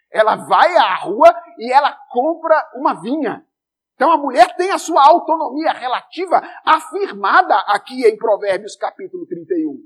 Ela 0.10 0.36
vai 0.36 0.76
à 0.76 0.96
rua 0.96 1.32
e 1.60 1.72
ela 1.72 1.94
compra 2.10 2.72
uma 2.74 3.00
vinha. 3.00 3.46
Então 3.94 4.12
a 4.12 4.18
mulher 4.18 4.56
tem 4.56 4.72
a 4.72 4.80
sua 4.80 5.08
autonomia 5.08 5.72
relativa 5.74 6.42
afirmada 6.66 7.56
aqui 7.68 8.04
em 8.04 8.18
Provérbios 8.18 8.76
capítulo 8.76 9.28
31. 9.28 9.78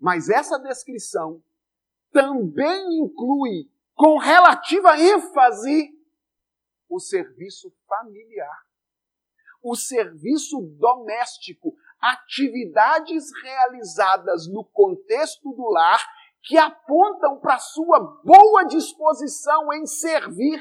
Mas 0.00 0.30
essa 0.30 0.58
descrição 0.58 1.42
também 2.10 3.02
inclui 3.02 3.70
com 3.94 4.16
relativa 4.16 4.98
ênfase 4.98 5.90
o 6.88 6.98
serviço 6.98 7.70
familiar, 7.86 8.62
o 9.62 9.76
serviço 9.76 10.58
doméstico, 10.78 11.76
atividades 12.02 13.30
realizadas 13.42 14.48
no 14.48 14.64
contexto 14.64 15.52
do 15.52 15.70
lar 15.70 16.04
que 16.42 16.58
apontam 16.58 17.38
para 17.38 17.58
sua 17.58 18.00
boa 18.24 18.64
disposição 18.64 19.72
em 19.72 19.86
servir, 19.86 20.60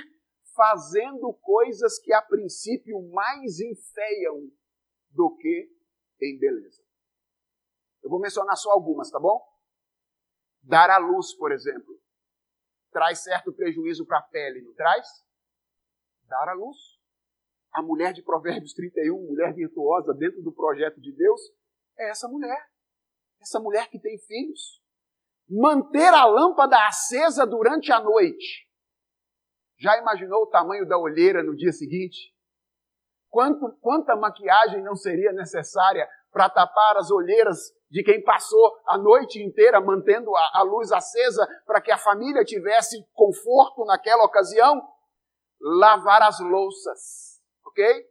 fazendo 0.55 1.33
coisas 1.41 1.97
que 1.99 2.13
a 2.13 2.21
princípio 2.21 3.01
mais 3.11 3.59
enfeiam 3.59 4.51
do 5.09 5.35
que 5.37 5.69
em 6.21 6.37
beleza. 6.37 6.83
Eu 8.03 8.09
vou 8.09 8.19
mencionar 8.19 8.55
só 8.57 8.71
algumas, 8.71 9.09
tá 9.09 9.19
bom? 9.19 9.41
Dar 10.61 10.91
à 10.91 10.97
luz, 10.97 11.33
por 11.35 11.51
exemplo, 11.51 11.99
traz 12.91 13.23
certo 13.23 13.51
prejuízo 13.51 14.05
para 14.05 14.19
a 14.19 14.23
pele, 14.23 14.61
não 14.61 14.73
traz? 14.73 15.07
dar 16.31 16.47
à 16.49 16.53
luz. 16.53 17.00
A 17.73 17.81
mulher 17.81 18.13
de 18.13 18.21
Provérbios 18.21 18.73
31, 18.73 19.27
mulher 19.27 19.53
virtuosa 19.53 20.13
dentro 20.13 20.41
do 20.41 20.51
projeto 20.51 20.99
de 20.99 21.11
Deus, 21.13 21.41
é 21.97 22.09
essa 22.09 22.27
mulher. 22.27 22.67
Essa 23.41 23.59
mulher 23.59 23.89
que 23.89 23.99
tem 23.99 24.17
filhos. 24.19 24.81
Manter 25.49 26.13
a 26.13 26.25
lâmpada 26.25 26.77
acesa 26.87 27.45
durante 27.45 27.91
a 27.91 27.99
noite. 27.99 28.67
Já 29.79 29.97
imaginou 29.97 30.43
o 30.43 30.47
tamanho 30.47 30.87
da 30.87 30.97
olheira 30.97 31.41
no 31.41 31.55
dia 31.55 31.71
seguinte? 31.71 32.33
Quanto, 33.29 33.71
quanta 33.81 34.15
maquiagem 34.15 34.83
não 34.83 34.95
seria 34.95 35.31
necessária 35.31 36.07
para 36.31 36.49
tapar 36.49 36.97
as 36.97 37.09
olheiras 37.09 37.73
de 37.89 38.03
quem 38.03 38.23
passou 38.23 38.81
a 38.85 38.97
noite 38.97 39.41
inteira 39.41 39.81
mantendo 39.81 40.35
a, 40.35 40.59
a 40.59 40.61
luz 40.63 40.91
acesa 40.91 41.47
para 41.65 41.81
que 41.81 41.91
a 41.91 41.97
família 41.97 42.43
tivesse 42.43 43.03
conforto 43.13 43.85
naquela 43.85 44.23
ocasião? 44.23 44.81
lavar 45.61 46.23
as 46.23 46.39
louças, 46.39 47.30
ok? 47.71 48.01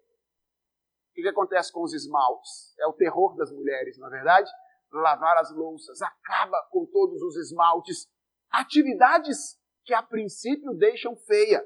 O 1.10 1.12
que, 1.14 1.28
acontece 1.28 1.70
com 1.72 1.82
os 1.82 1.92
esmaltes? 1.92 2.74
É 2.78 2.86
o 2.86 2.94
terror 2.94 3.36
das 3.36 3.52
mulheres, 3.52 3.98
não 3.98 4.08
é 4.08 4.10
verdade? 4.10 4.50
Lavar 4.90 5.36
as 5.36 5.54
louças, 5.54 6.00
acaba 6.00 6.56
com 6.70 6.86
todos 6.86 7.20
os 7.22 7.36
esmaltes. 7.36 8.08
Atividades 8.50 9.58
que 9.84 9.94
a 9.94 10.02
princípio 10.02 10.72
deixam 10.74 11.16
feia. 11.16 11.64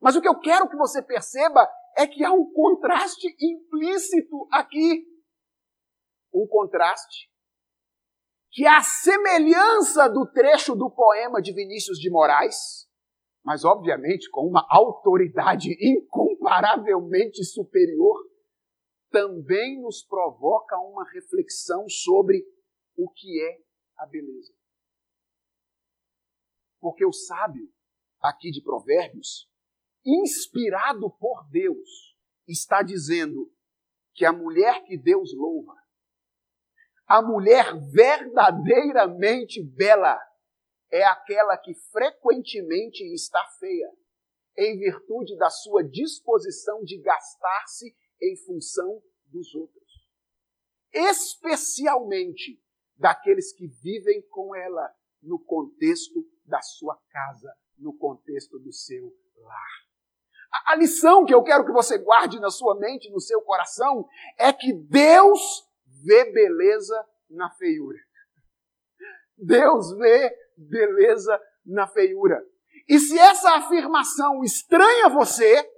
Mas 0.00 0.14
o 0.14 0.22
que 0.22 0.28
eu 0.28 0.38
quero 0.38 0.68
que 0.68 0.76
você 0.76 1.02
perceba 1.02 1.68
é 1.96 2.06
que 2.06 2.24
há 2.24 2.32
um 2.32 2.50
contraste 2.52 3.34
implícito 3.40 4.48
aqui. 4.52 5.04
Um 6.32 6.46
contraste 6.46 7.30
que, 8.52 8.66
a 8.66 8.82
semelhança 8.82 10.08
do 10.08 10.26
trecho 10.32 10.74
do 10.74 10.90
poema 10.90 11.42
de 11.42 11.52
Vinícius 11.52 11.98
de 11.98 12.08
Moraes, 12.10 12.85
mas 13.46 13.64
obviamente 13.64 14.28
com 14.28 14.44
uma 14.44 14.66
autoridade 14.68 15.70
incomparavelmente 15.80 17.44
superior, 17.44 18.28
também 19.08 19.80
nos 19.80 20.02
provoca 20.02 20.76
uma 20.80 21.08
reflexão 21.12 21.88
sobre 21.88 22.44
o 22.96 23.08
que 23.08 23.40
é 23.40 23.62
a 23.98 24.06
beleza. 24.06 24.52
Porque 26.80 27.06
o 27.06 27.12
sábio, 27.12 27.72
aqui 28.20 28.50
de 28.50 28.60
Provérbios, 28.60 29.48
inspirado 30.04 31.08
por 31.12 31.48
Deus, 31.48 32.18
está 32.48 32.82
dizendo 32.82 33.48
que 34.12 34.24
a 34.24 34.32
mulher 34.32 34.82
que 34.82 34.98
Deus 34.98 35.32
louva, 35.32 35.74
a 37.06 37.22
mulher 37.22 37.78
verdadeiramente 37.92 39.62
bela, 39.62 40.18
é 40.90 41.04
aquela 41.04 41.56
que 41.56 41.74
frequentemente 41.92 43.02
está 43.12 43.44
feia, 43.58 43.90
em 44.56 44.78
virtude 44.78 45.36
da 45.36 45.50
sua 45.50 45.84
disposição 45.84 46.82
de 46.82 46.98
gastar-se 46.98 47.94
em 48.22 48.36
função 48.44 49.02
dos 49.26 49.54
outros. 49.54 49.84
Especialmente 50.92 52.60
daqueles 52.96 53.52
que 53.52 53.66
vivem 53.66 54.22
com 54.30 54.54
ela 54.54 54.90
no 55.22 55.38
contexto 55.38 56.24
da 56.44 56.62
sua 56.62 56.96
casa, 57.10 57.52
no 57.76 57.96
contexto 57.96 58.58
do 58.58 58.72
seu 58.72 59.14
lar. 59.36 59.86
A, 60.64 60.74
lição 60.76 61.26
que 61.26 61.34
eu 61.34 61.42
quero 61.42 61.66
que 61.66 61.72
você 61.72 61.98
guarde 61.98 62.40
na 62.40 62.50
sua 62.50 62.78
mente, 62.78 63.10
no 63.10 63.20
seu 63.20 63.42
coração, 63.42 64.08
é 64.38 64.52
que 64.52 64.72
Deus 64.72 65.68
vê 66.02 66.32
beleza 66.32 67.06
na 67.28 67.50
feiura. 67.50 67.98
Deus 69.36 69.94
vê 69.98 70.34
beleza 70.56 71.40
na 71.64 71.86
feiura. 71.86 72.42
E 72.88 72.98
se 72.98 73.18
essa 73.18 73.56
afirmação 73.56 74.42
estranha 74.42 75.08
você, 75.08 75.68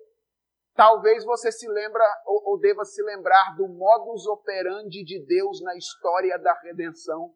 talvez 0.75 1.25
você 1.25 1.51
se 1.51 1.69
lembra 1.69 2.05
ou, 2.27 2.53
ou 2.53 2.61
deva 2.61 2.85
se 2.85 3.03
lembrar 3.03 3.57
do 3.57 3.67
modus 3.69 4.27
operandi 4.27 5.05
de 5.05 5.25
Deus 5.27 5.63
na 5.63 5.77
história 5.77 6.39
da 6.39 6.53
redenção. 6.63 7.35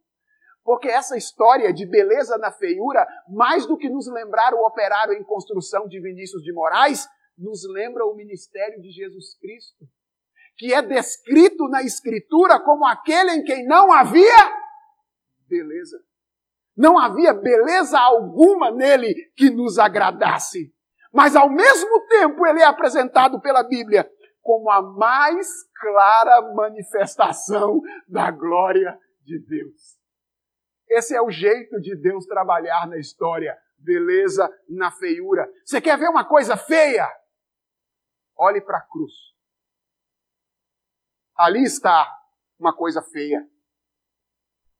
Porque 0.64 0.88
essa 0.88 1.16
história 1.16 1.72
de 1.72 1.84
beleza 1.84 2.38
na 2.38 2.52
feiura, 2.52 3.04
mais 3.28 3.66
do 3.66 3.76
que 3.76 3.88
nos 3.88 4.06
lembrar 4.06 4.54
o 4.54 4.64
operário 4.64 5.14
em 5.14 5.24
construção 5.24 5.88
de 5.88 6.00
Vinícius 6.00 6.42
de 6.42 6.52
Moraes, 6.52 7.08
nos 7.36 7.68
lembra 7.68 8.06
o 8.06 8.14
ministério 8.14 8.80
de 8.80 8.90
Jesus 8.90 9.36
Cristo, 9.40 9.84
que 10.56 10.72
é 10.72 10.80
descrito 10.80 11.66
na 11.68 11.82
Escritura 11.82 12.60
como 12.60 12.86
aquele 12.86 13.32
em 13.32 13.42
quem 13.42 13.66
não 13.66 13.90
havia 13.90 14.62
beleza. 15.48 15.98
Não 16.76 16.98
havia 16.98 17.34
beleza 17.34 17.98
alguma 17.98 18.70
nele 18.70 19.14
que 19.36 19.50
nos 19.50 19.78
agradasse. 19.78 20.72
Mas 21.12 21.36
ao 21.36 21.50
mesmo 21.50 22.06
tempo 22.06 22.46
ele 22.46 22.60
é 22.60 22.64
apresentado 22.64 23.40
pela 23.40 23.62
Bíblia 23.62 24.10
como 24.40 24.70
a 24.70 24.82
mais 24.82 25.46
clara 25.80 26.54
manifestação 26.54 27.80
da 28.08 28.30
glória 28.30 28.98
de 29.22 29.38
Deus. 29.38 29.98
Esse 30.88 31.14
é 31.14 31.22
o 31.22 31.30
jeito 31.30 31.80
de 31.80 31.96
Deus 31.96 32.26
trabalhar 32.26 32.86
na 32.86 32.98
história. 32.98 33.56
Beleza 33.78 34.48
na 34.68 34.90
feiura. 34.90 35.48
Você 35.64 35.80
quer 35.80 35.98
ver 35.98 36.08
uma 36.08 36.24
coisa 36.24 36.56
feia? 36.56 37.08
Olhe 38.36 38.60
para 38.60 38.78
a 38.78 38.86
cruz. 38.86 39.12
Ali 41.36 41.62
está 41.62 42.06
uma 42.58 42.74
coisa 42.74 43.02
feia 43.02 43.46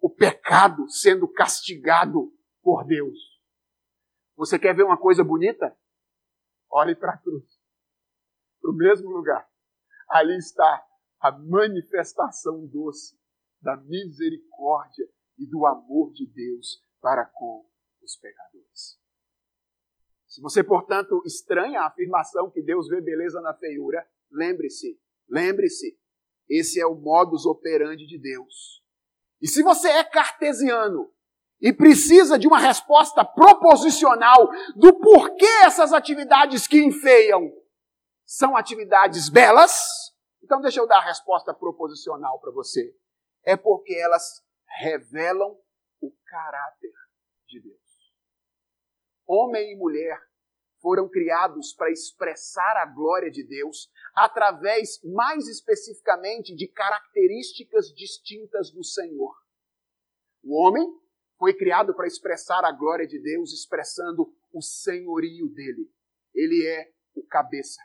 o 0.02 0.10
pecado 0.10 0.90
sendo 0.90 1.28
castigado 1.28 2.36
por 2.60 2.84
Deus. 2.84 3.40
Você 4.36 4.58
quer 4.58 4.74
ver 4.74 4.82
uma 4.82 4.98
coisa 4.98 5.22
bonita? 5.22 5.78
Olhe 6.68 6.96
para 6.96 7.12
a 7.12 7.18
cruz. 7.18 7.46
para 8.60 8.70
o 8.72 8.74
mesmo 8.74 9.10
lugar. 9.10 9.48
Ali 10.08 10.36
está 10.36 10.84
a 11.20 11.30
manifestação 11.30 12.66
doce 12.66 13.16
da 13.60 13.76
misericórdia 13.76 15.08
e 15.38 15.46
do 15.46 15.64
amor 15.66 16.12
de 16.12 16.26
Deus 16.26 16.84
para 17.00 17.24
com 17.24 17.64
os 18.02 18.16
pecadores. 18.16 19.00
Se 20.26 20.40
você, 20.40 20.64
portanto, 20.64 21.22
estranha 21.24 21.80
a 21.80 21.86
afirmação 21.86 22.50
que 22.50 22.62
Deus 22.62 22.88
vê 22.88 23.00
beleza 23.00 23.40
na 23.40 23.54
feiura, 23.54 24.04
lembre-se, 24.30 25.00
lembre-se, 25.28 25.96
esse 26.48 26.80
é 26.80 26.86
o 26.86 26.94
modus 26.94 27.46
operandi 27.46 28.06
de 28.06 28.18
Deus. 28.18 28.81
E 29.42 29.48
se 29.48 29.61
você 29.64 29.88
é 29.88 30.05
cartesiano 30.05 31.12
e 31.61 31.72
precisa 31.72 32.38
de 32.38 32.46
uma 32.46 32.61
resposta 32.61 33.24
proposicional 33.24 34.48
do 34.76 35.00
porquê 35.00 35.46
essas 35.64 35.92
atividades 35.92 36.68
que 36.68 36.83
enfeiam 36.83 37.52
são 38.24 38.57
atividades 38.57 39.28
belas, 39.28 40.12
então 40.42 40.61
deixa 40.61 40.78
eu 40.78 40.87
dar 40.87 40.98
a 40.98 41.07
resposta 41.07 41.52
proposicional 41.52 42.40
para 42.40 42.52
você. 42.52 42.94
É 43.44 43.57
porque 43.57 43.94
elas 43.94 44.44
revelam 44.81 45.59
o 46.00 46.12
caráter 46.24 46.92
de 47.48 47.61
Deus. 47.61 47.81
Homem 49.26 49.72
e 49.72 49.76
mulher 49.76 50.20
foram 50.81 51.09
criados 51.09 51.72
para 51.72 51.90
expressar 51.90 52.76
a 52.76 52.87
glória 52.87 53.31
de 53.31 53.44
Deus 53.44 53.90
através, 54.14 55.01
mais 55.05 55.48
especificamente, 55.48 56.55
de 56.55 56.68
características 56.68 57.92
distintas 57.94 58.70
do 58.70 58.85
Senhor. 58.85 59.35
O 60.42 60.61
homem 60.61 60.87
foi 61.38 61.55
criado 61.55 61.94
para 61.94 62.07
expressar 62.07 62.64
a 62.64 62.72
glória 62.72 63.07
de 63.07 63.20
Deus, 63.20 63.53
expressando 63.53 64.33
o 64.53 64.61
senhorio 64.61 65.48
dele. 65.48 65.90
Ele 66.35 66.66
é 66.66 66.92
o 67.14 67.27
cabeça. 67.27 67.81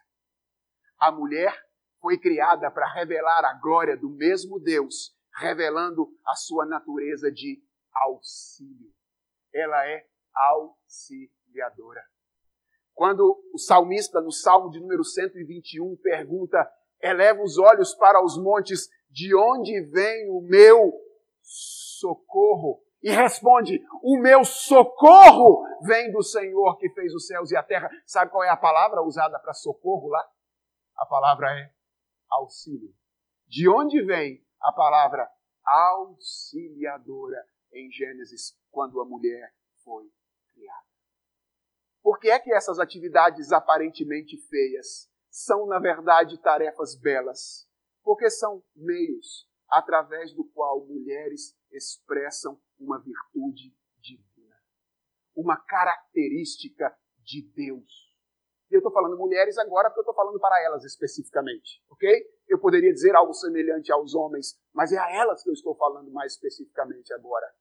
A 0.99 1.11
mulher 1.11 1.53
foi 1.99 2.17
criada 2.17 2.69
para 2.71 2.91
revelar 2.93 3.45
a 3.45 3.53
glória 3.53 3.97
do 3.97 4.09
mesmo 4.09 4.59
Deus, 4.59 5.15
revelando 5.35 6.07
a 6.25 6.35
sua 6.35 6.65
natureza 6.65 7.31
de 7.31 7.61
auxílio. 7.93 8.93
Ela 9.53 9.87
é 9.87 10.07
auxiliadora. 10.33 12.03
Quando 12.97 13.39
o 13.53 13.59
salmista, 13.59 14.19
no 14.19 14.31
Salmo 14.31 14.71
de 14.71 14.79
número 14.79 15.03
121, 15.03 15.97
pergunta: 15.97 16.67
Eleva 16.99 17.43
os 17.43 17.59
olhos 17.59 17.93
para 17.93 18.25
os 18.25 18.35
montes, 18.41 18.89
de 19.07 19.35
onde 19.35 19.79
vem 19.81 20.31
o 20.31 20.41
meu 20.41 20.91
socorro? 21.43 22.83
E 23.03 23.11
responde: 23.11 23.85
O 24.01 24.17
meu 24.17 24.43
socorro 24.43 25.63
vem 25.83 26.11
do 26.11 26.23
Senhor 26.23 26.75
que 26.79 26.89
fez 26.89 27.13
os 27.13 27.27
céus 27.27 27.51
e 27.51 27.55
a 27.55 27.61
terra. 27.61 27.87
Sabe 28.03 28.31
qual 28.31 28.43
é 28.43 28.49
a 28.49 28.57
palavra 28.57 29.03
usada 29.03 29.37
para 29.37 29.53
socorro 29.53 30.07
lá? 30.07 30.27
A 30.95 31.05
palavra 31.05 31.51
é 31.51 31.71
auxílio. 32.31 32.91
De 33.45 33.69
onde 33.69 34.01
vem 34.01 34.43
a 34.59 34.71
palavra 34.71 35.29
auxiliadora 35.63 37.45
em 37.71 37.91
Gênesis, 37.91 38.57
quando 38.71 38.99
a 38.99 39.05
mulher 39.05 39.53
foi 39.83 40.11
criada? 40.51 40.86
Por 42.07 42.19
que 42.19 42.29
é 42.29 42.39
que 42.39 42.53
essas 42.53 42.79
atividades 42.79 43.51
aparentemente 43.51 44.37
feias 44.47 45.11
são, 45.29 45.67
na 45.67 45.77
verdade, 45.77 46.41
tarefas 46.41 46.97
belas? 46.97 47.67
Porque 48.01 48.29
são 48.29 48.63
meios 48.73 49.45
através 49.67 50.33
do 50.33 50.45
qual 50.45 50.85
mulheres 50.85 51.53
expressam 51.69 52.57
uma 52.79 52.97
virtude 52.97 53.75
divina, 53.99 54.55
uma 55.35 55.57
característica 55.57 56.97
de 57.25 57.41
Deus. 57.53 58.15
E 58.71 58.75
eu 58.75 58.79
estou 58.79 58.93
falando 58.93 59.17
mulheres 59.17 59.57
agora 59.57 59.89
porque 59.89 59.99
eu 59.99 60.03
estou 60.03 60.15
falando 60.15 60.39
para 60.39 60.63
elas 60.63 60.85
especificamente, 60.85 61.83
ok? 61.89 62.09
Eu 62.47 62.57
poderia 62.57 62.93
dizer 62.93 63.17
algo 63.17 63.33
semelhante 63.33 63.91
aos 63.91 64.15
homens, 64.15 64.57
mas 64.73 64.93
é 64.93 64.97
a 64.97 65.13
elas 65.13 65.43
que 65.43 65.49
eu 65.49 65.53
estou 65.53 65.75
falando 65.75 66.09
mais 66.13 66.31
especificamente 66.35 67.11
agora. 67.11 67.53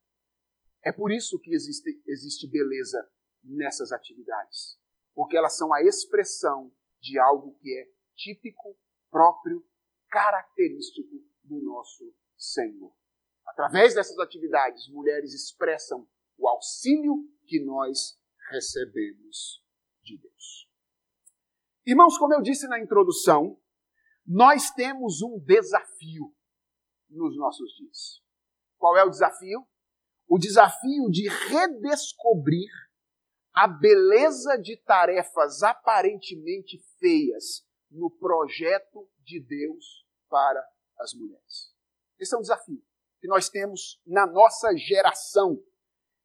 É 0.84 0.92
por 0.92 1.10
isso 1.10 1.36
que 1.40 1.52
existe, 1.52 2.00
existe 2.06 2.48
beleza 2.48 3.10
nessas 3.46 3.92
atividades, 3.92 4.78
porque 5.14 5.36
elas 5.36 5.56
são 5.56 5.72
a 5.72 5.82
expressão 5.82 6.72
de 7.00 7.18
algo 7.18 7.54
que 7.60 7.72
é 7.78 7.88
típico, 8.16 8.76
próprio, 9.10 9.64
característico 10.08 11.22
do 11.44 11.62
nosso 11.62 12.12
Senhor. 12.36 12.92
Através 13.46 13.94
dessas 13.94 14.18
atividades, 14.18 14.88
mulheres 14.88 15.32
expressam 15.32 16.06
o 16.36 16.48
auxílio 16.48 17.14
que 17.46 17.64
nós 17.64 18.18
recebemos 18.50 19.64
de 20.02 20.18
Deus. 20.18 20.68
Irmãos, 21.86 22.18
como 22.18 22.34
eu 22.34 22.42
disse 22.42 22.66
na 22.66 22.80
introdução, 22.80 23.60
nós 24.26 24.70
temos 24.70 25.22
um 25.22 25.38
desafio 25.38 26.34
nos 27.08 27.36
nossos 27.36 27.72
dias. 27.76 28.22
Qual 28.76 28.96
é 28.96 29.04
o 29.04 29.10
desafio? 29.10 29.66
O 30.28 30.38
desafio 30.38 31.08
de 31.10 31.28
redescobrir 31.28 32.70
a 33.56 33.66
beleza 33.66 34.58
de 34.58 34.76
tarefas 34.76 35.62
aparentemente 35.62 36.78
feias 37.00 37.66
no 37.90 38.10
projeto 38.10 39.08
de 39.24 39.40
Deus 39.40 40.06
para 40.28 40.62
as 40.98 41.14
mulheres. 41.14 41.74
Esse 42.18 42.34
é 42.34 42.38
um 42.38 42.42
desafio 42.42 42.82
que 43.18 43.26
nós 43.26 43.48
temos 43.48 43.98
na 44.06 44.26
nossa 44.26 44.76
geração. 44.76 45.58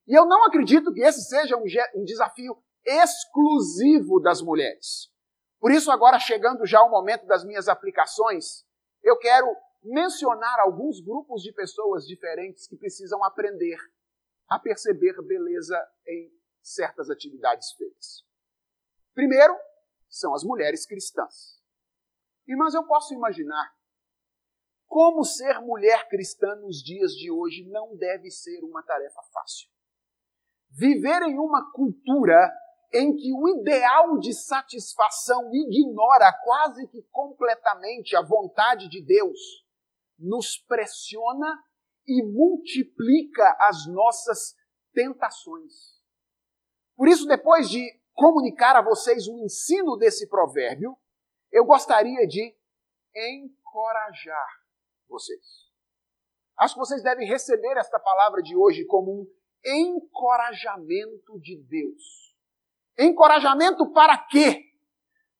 E 0.05 0.13
eu 0.13 0.25
não 0.25 0.43
acredito 0.45 0.91
que 0.93 1.01
esse 1.01 1.21
seja 1.21 1.55
um, 1.55 1.63
um 1.95 2.03
desafio 2.03 2.61
exclusivo 2.85 4.19
das 4.19 4.41
mulheres. 4.41 5.09
Por 5.57 5.71
isso, 5.71 5.89
agora 5.89 6.19
chegando 6.19 6.65
já 6.65 6.79
ao 6.79 6.89
momento 6.89 7.25
das 7.25 7.45
minhas 7.45 7.69
aplicações, 7.69 8.65
eu 9.01 9.17
quero 9.17 9.47
mencionar 9.81 10.59
alguns 10.59 10.99
grupos 10.99 11.43
de 11.43 11.53
pessoas 11.53 12.05
diferentes 12.05 12.67
que 12.67 12.75
precisam 12.75 13.23
aprender 13.23 13.77
a 14.49 14.59
perceber 14.59 15.21
beleza 15.21 15.79
em 16.05 16.40
certas 16.61 17.09
atividades 17.09 17.71
feitas. 17.73 18.25
Primeiro, 19.13 19.57
são 20.09 20.33
as 20.33 20.43
mulheres 20.43 20.85
cristãs. 20.85 21.61
Irmãs, 22.47 22.73
eu 22.73 22.85
posso 22.85 23.13
imaginar 23.13 23.73
como 24.87 25.23
ser 25.23 25.59
mulher 25.61 26.09
cristã 26.09 26.53
nos 26.55 26.83
dias 26.83 27.13
de 27.13 27.31
hoje 27.31 27.65
não 27.69 27.95
deve 27.95 28.29
ser 28.29 28.61
uma 28.61 28.83
tarefa 28.83 29.21
fácil. 29.31 29.69
Viver 30.69 31.21
em 31.23 31.39
uma 31.39 31.71
cultura 31.71 32.51
em 32.93 33.15
que 33.15 33.33
o 33.33 33.47
ideal 33.47 34.19
de 34.19 34.33
satisfação 34.33 35.49
ignora 35.53 36.33
quase 36.43 36.87
que 36.89 37.01
completamente 37.03 38.17
a 38.17 38.21
vontade 38.21 38.89
de 38.89 39.01
Deus, 39.01 39.39
nos 40.19 40.57
pressiona 40.57 41.57
e 42.05 42.21
multiplica 42.23 43.55
as 43.61 43.87
nossas 43.87 44.55
tentações. 44.93 46.00
Por 47.01 47.07
isso, 47.07 47.25
depois 47.25 47.67
de 47.67 47.99
comunicar 48.13 48.75
a 48.75 48.81
vocês 48.83 49.27
o 49.27 49.35
ensino 49.39 49.97
desse 49.97 50.29
provérbio, 50.29 50.95
eu 51.51 51.65
gostaria 51.65 52.27
de 52.27 52.55
encorajar 53.15 54.47
vocês. 55.09 55.41
Acho 56.59 56.75
que 56.75 56.79
vocês 56.79 57.01
devem 57.01 57.27
receber 57.27 57.75
esta 57.75 57.99
palavra 57.99 58.43
de 58.43 58.55
hoje 58.55 58.85
como 58.85 59.13
um 59.13 59.27
encorajamento 59.65 61.39
de 61.39 61.57
Deus. 61.63 62.35
Encorajamento 62.99 63.91
para 63.91 64.15
quê? 64.19 64.63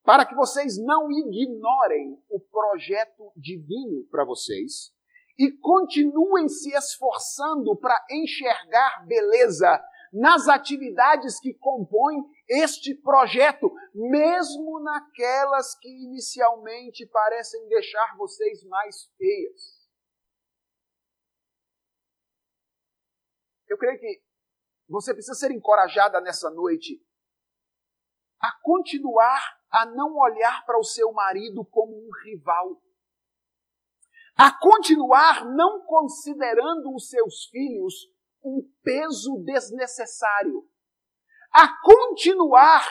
Para 0.02 0.26
que 0.26 0.34
vocês 0.34 0.84
não 0.84 1.12
ignorem 1.12 2.20
o 2.28 2.40
projeto 2.40 3.32
divino 3.36 4.04
para 4.10 4.26
vocês 4.26 4.92
e 5.38 5.52
continuem 5.52 6.50
se 6.50 6.76
esforçando 6.76 7.76
para 7.76 8.04
enxergar 8.10 9.06
beleza 9.06 9.80
nas 10.12 10.48
atividades 10.48 11.40
que 11.40 11.54
compõem 11.54 12.22
este 12.50 12.94
projeto, 12.96 13.72
mesmo 13.94 14.80
naquelas 14.82 15.78
que 15.80 15.88
inicialmente 15.88 17.06
parecem 17.08 17.68
deixar 17.70 18.18
vocês 18.18 18.64
mais 18.66 19.06
feias. 19.18 19.90
Eu 23.70 23.78
creio 23.78 23.98
que 24.00 24.22
você 24.90 25.14
precisa 25.14 25.34
ser 25.34 25.52
encorajada 25.52 26.20
nessa 26.20 26.50
noite 26.50 27.02
a 28.42 28.52
continuar 28.62 29.62
a 29.70 29.86
não 29.86 30.18
olhar 30.18 30.66
para 30.66 30.78
o 30.78 30.84
seu 30.84 31.14
marido 31.14 31.64
como 31.64 31.96
um 31.96 32.10
rival. 32.26 32.82
A 34.36 34.52
continuar 34.60 35.46
não 35.46 35.86
considerando 35.86 36.94
os 36.94 37.10
seus 37.10 37.46
filhos 37.46 37.94
um 38.44 38.62
peso 38.84 39.44
desnecessário, 39.46 40.68
a 41.52 41.68
continuar 41.82 42.86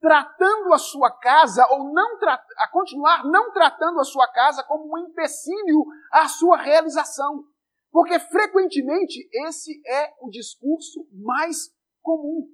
tratando 0.00 0.72
a 0.72 0.78
sua 0.78 1.10
casa 1.10 1.66
ou 1.70 1.92
não 1.92 2.18
a 2.22 2.68
continuar 2.70 3.24
não 3.24 3.52
tratando 3.52 3.98
a 3.98 4.04
sua 4.04 4.28
casa 4.28 4.62
como 4.62 4.92
um 4.92 4.98
empecilho 4.98 5.84
à 6.12 6.28
sua 6.28 6.56
realização. 6.56 7.44
Porque 7.90 8.18
frequentemente 8.18 9.28
esse 9.46 9.82
é 9.86 10.14
o 10.20 10.30
discurso 10.30 11.08
mais 11.10 11.74
comum. 12.02 12.48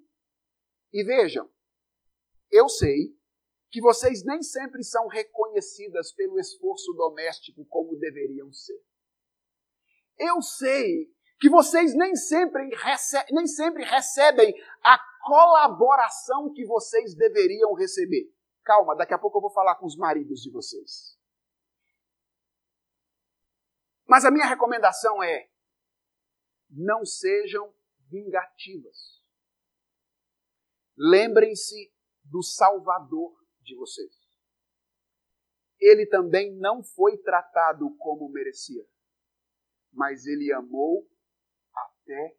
E 0.93 1.05
vejam, 1.05 1.51
eu 2.51 2.68
sei 2.68 3.14
que 3.70 3.81
vocês 3.81 4.25
nem 4.25 4.41
sempre 4.41 4.85
são 4.85 5.09
reconhecidas 5.09 6.12
pelo 6.12 6.39
esforço 6.39 6.93
doméstico 6.93 7.64
como 7.66 7.99
deveriam 7.99 8.53
ser. 8.53 8.81
Eu 10.16 10.41
sei 10.41 11.12
que 11.39 11.49
vocês 11.49 11.95
nem 11.95 12.14
sempre, 12.14 12.70
nem 13.30 13.47
sempre 13.47 13.85
recebem 13.85 14.55
a 14.82 14.99
colaboração 15.24 16.53
que 16.53 16.64
vocês 16.64 17.14
deveriam 17.14 17.74
receber. 17.74 18.32
Calma, 18.62 18.97
daqui 18.97 19.12
a 19.12 19.18
pouco 19.18 19.39
eu 19.39 19.43
vou 19.43 19.51
falar 19.51 19.76
com 19.76 19.87
os 19.87 19.97
maridos 19.97 20.41
de 20.41 20.51
vocês. 20.51 21.18
Mas 24.07 24.24
a 24.24 24.30
minha 24.30 24.47
recomendação 24.47 25.22
é: 25.22 25.51
não 26.70 27.05
sejam 27.05 27.74
vingativas. 28.09 29.22
Lembrem-se 30.97 31.93
do 32.22 32.43
Salvador 32.43 33.35
de 33.61 33.74
vocês. 33.76 34.12
Ele 35.80 36.07
também 36.07 36.55
não 36.57 36.82
foi 36.82 37.18
tratado 37.18 37.95
como 37.99 38.28
merecia, 38.28 38.87
mas 39.93 40.24
ele 40.24 40.53
amou 40.53 41.07
até 42.05 42.36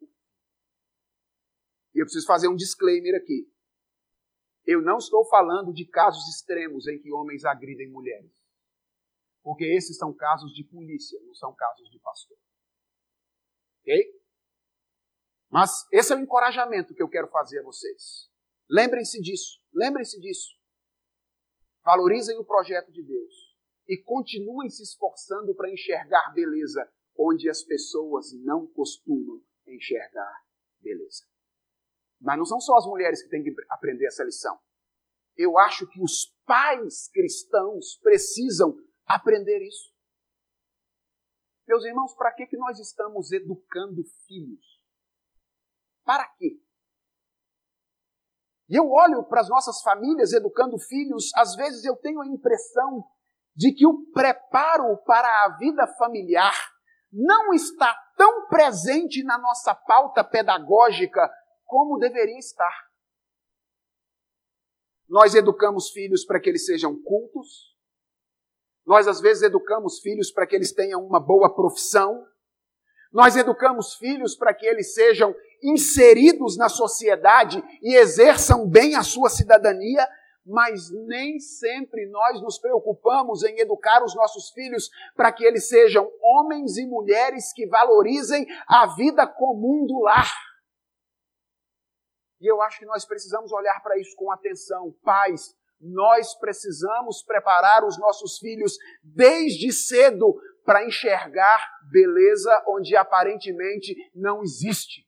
o 0.00 0.06
fim. 0.06 0.12
E 1.94 2.02
eu 2.02 2.04
preciso 2.04 2.26
fazer 2.26 2.48
um 2.48 2.56
disclaimer 2.56 3.14
aqui. 3.14 3.50
Eu 4.66 4.82
não 4.82 4.98
estou 4.98 5.24
falando 5.28 5.72
de 5.72 5.86
casos 5.86 6.28
extremos 6.28 6.86
em 6.86 6.98
que 7.00 7.10
homens 7.12 7.44
agridem 7.44 7.90
mulheres. 7.90 8.30
Porque 9.42 9.64
esses 9.64 9.96
são 9.96 10.12
casos 10.12 10.52
de 10.52 10.64
polícia, 10.64 11.18
não 11.24 11.34
são 11.34 11.54
casos 11.54 11.88
de 11.90 11.98
pastor. 12.00 12.36
Ok? 13.80 14.20
Mas 15.50 15.86
esse 15.90 16.12
é 16.12 16.16
o 16.16 16.20
encorajamento 16.20 16.94
que 16.94 17.02
eu 17.02 17.08
quero 17.08 17.28
fazer 17.28 17.60
a 17.60 17.62
vocês. 17.62 18.30
Lembrem-se 18.68 19.18
disso, 19.22 19.62
lembrem-se 19.72 20.20
disso. 20.20 20.58
Valorizem 21.82 22.36
o 22.38 22.44
projeto 22.44 22.92
de 22.92 23.02
Deus 23.02 23.56
e 23.88 23.96
continuem 24.02 24.68
se 24.68 24.82
esforçando 24.82 25.54
para 25.54 25.72
enxergar 25.72 26.30
beleza 26.34 26.86
onde 27.18 27.50
as 27.50 27.62
pessoas 27.62 28.32
não 28.44 28.66
costumam 28.66 29.42
enxergar 29.66 30.48
beleza. 30.80 31.26
Mas 32.20 32.38
não 32.38 32.44
são 32.44 32.60
só 32.60 32.76
as 32.76 32.86
mulheres 32.86 33.22
que 33.22 33.28
têm 33.28 33.42
que 33.42 33.54
aprender 33.68 34.06
essa 34.06 34.24
lição. 34.24 34.58
Eu 35.36 35.58
acho 35.58 35.86
que 35.88 36.00
os 36.02 36.34
pais 36.44 37.08
cristãos 37.08 37.96
precisam 38.02 38.76
aprender 39.06 39.60
isso. 39.62 39.92
Meus 41.66 41.84
irmãos, 41.84 42.14
para 42.14 42.32
que, 42.32 42.46
que 42.46 42.56
nós 42.56 42.78
estamos 42.78 43.30
educando 43.30 44.02
filhos? 44.26 44.80
Para 46.04 46.26
quê? 46.38 46.60
E 48.68 48.74
eu 48.74 48.90
olho 48.90 49.24
para 49.24 49.40
as 49.40 49.48
nossas 49.48 49.80
famílias 49.82 50.32
educando 50.32 50.78
filhos, 50.78 51.30
às 51.34 51.54
vezes 51.54 51.84
eu 51.84 51.96
tenho 51.96 52.20
a 52.20 52.26
impressão 52.26 53.04
de 53.54 53.72
que 53.72 53.86
o 53.86 54.10
preparo 54.12 54.96
para 55.04 55.44
a 55.44 55.56
vida 55.56 55.86
familiar 55.98 56.67
não 57.12 57.52
está 57.52 57.94
tão 58.16 58.46
presente 58.48 59.22
na 59.22 59.38
nossa 59.38 59.74
pauta 59.74 60.22
pedagógica 60.22 61.30
como 61.64 61.98
deveria 61.98 62.38
estar. 62.38 62.88
Nós 65.08 65.34
educamos 65.34 65.90
filhos 65.90 66.24
para 66.24 66.38
que 66.38 66.48
eles 66.48 66.66
sejam 66.66 67.00
cultos. 67.02 67.74
Nós, 68.86 69.08
às 69.08 69.20
vezes, 69.20 69.42
educamos 69.42 70.00
filhos 70.00 70.30
para 70.30 70.46
que 70.46 70.54
eles 70.54 70.72
tenham 70.72 71.04
uma 71.04 71.18
boa 71.18 71.54
profissão. 71.54 72.26
Nós 73.10 73.36
educamos 73.36 73.94
filhos 73.94 74.36
para 74.36 74.52
que 74.52 74.66
eles 74.66 74.92
sejam 74.92 75.34
inseridos 75.62 76.56
na 76.58 76.68
sociedade 76.68 77.62
e 77.82 77.96
exerçam 77.96 78.68
bem 78.68 78.96
a 78.96 79.02
sua 79.02 79.30
cidadania, 79.30 80.06
mas 80.48 80.90
nem 80.90 81.38
sempre 81.38 82.06
nós 82.06 82.40
nos 82.40 82.58
preocupamos 82.58 83.44
em 83.44 83.60
educar 83.60 84.02
os 84.02 84.16
nossos 84.16 84.50
filhos 84.50 84.88
para 85.14 85.30
que 85.30 85.44
eles 85.44 85.68
sejam 85.68 86.10
homens 86.22 86.78
e 86.78 86.86
mulheres 86.86 87.52
que 87.52 87.66
valorizem 87.66 88.46
a 88.66 88.86
vida 88.94 89.26
comum 89.26 89.86
do 89.86 90.00
lar. 90.00 90.32
E 92.40 92.50
eu 92.50 92.62
acho 92.62 92.78
que 92.78 92.86
nós 92.86 93.04
precisamos 93.04 93.52
olhar 93.52 93.80
para 93.82 93.98
isso 93.98 94.16
com 94.16 94.30
atenção. 94.32 94.94
Pais, 95.02 95.54
nós 95.80 96.34
precisamos 96.36 97.22
preparar 97.22 97.84
os 97.84 97.98
nossos 97.98 98.38
filhos 98.38 98.76
desde 99.02 99.72
cedo 99.72 100.34
para 100.64 100.84
enxergar 100.84 101.62
beleza 101.90 102.64
onde 102.68 102.96
aparentemente 102.96 103.94
não 104.14 104.42
existe. 104.42 105.07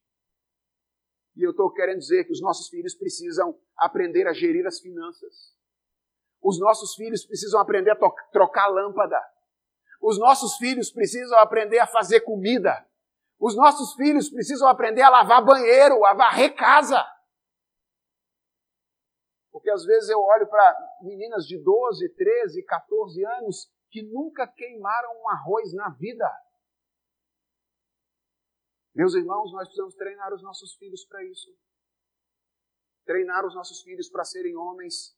E 1.40 1.42
eu 1.42 1.52
estou 1.52 1.72
querendo 1.72 1.98
dizer 1.98 2.24
que 2.24 2.32
os 2.32 2.40
nossos 2.42 2.68
filhos 2.68 2.94
precisam 2.94 3.58
aprender 3.74 4.26
a 4.26 4.32
gerir 4.34 4.66
as 4.66 4.78
finanças. 4.78 5.56
Os 6.42 6.60
nossos 6.60 6.94
filhos 6.94 7.24
precisam 7.24 7.58
aprender 7.58 7.90
a 7.92 7.98
trocar 8.30 8.68
lâmpada. 8.68 9.18
Os 10.02 10.18
nossos 10.18 10.56
filhos 10.56 10.90
precisam 10.90 11.38
aprender 11.38 11.78
a 11.78 11.86
fazer 11.86 12.20
comida. 12.20 12.86
Os 13.38 13.56
nossos 13.56 13.94
filhos 13.94 14.28
precisam 14.28 14.68
aprender 14.68 15.00
a 15.00 15.08
lavar 15.08 15.42
banheiro, 15.42 16.04
a 16.04 16.12
varrer 16.12 16.54
casa. 16.54 17.02
Porque 19.50 19.70
às 19.70 19.82
vezes 19.82 20.10
eu 20.10 20.20
olho 20.20 20.46
para 20.46 20.76
meninas 21.00 21.46
de 21.46 21.56
12, 21.56 22.06
13, 22.16 22.62
14 22.64 23.24
anos 23.24 23.70
que 23.90 24.02
nunca 24.02 24.46
queimaram 24.46 25.22
um 25.22 25.28
arroz 25.30 25.72
na 25.72 25.88
vida. 25.88 26.30
Meus 28.94 29.14
irmãos, 29.14 29.52
nós 29.52 29.68
precisamos 29.68 29.94
treinar 29.94 30.32
os 30.34 30.42
nossos 30.42 30.74
filhos 30.74 31.04
para 31.04 31.24
isso. 31.24 31.54
Treinar 33.04 33.46
os 33.46 33.54
nossos 33.54 33.82
filhos 33.82 34.08
para 34.08 34.24
serem 34.24 34.56
homens 34.56 35.16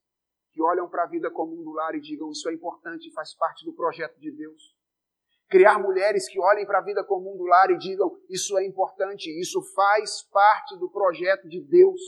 que 0.52 0.62
olham 0.62 0.88
para 0.88 1.04
a 1.04 1.06
vida 1.06 1.30
comum 1.30 1.62
do 1.62 1.72
lar 1.72 1.94
e 1.94 2.00
digam: 2.00 2.30
Isso 2.30 2.48
é 2.48 2.54
importante, 2.54 3.12
faz 3.12 3.34
parte 3.34 3.64
do 3.64 3.72
projeto 3.72 4.18
de 4.18 4.30
Deus. 4.30 4.76
Criar 5.48 5.78
mulheres 5.78 6.28
que 6.28 6.38
olhem 6.40 6.66
para 6.66 6.78
a 6.78 6.82
vida 6.82 7.04
comum 7.04 7.36
do 7.36 7.44
lar 7.44 7.70
e 7.70 7.78
digam: 7.78 8.10
Isso 8.28 8.56
é 8.58 8.64
importante, 8.64 9.28
isso 9.40 9.62
faz 9.74 10.22
parte 10.22 10.76
do 10.78 10.90
projeto 10.90 11.48
de 11.48 11.60
Deus. 11.60 12.00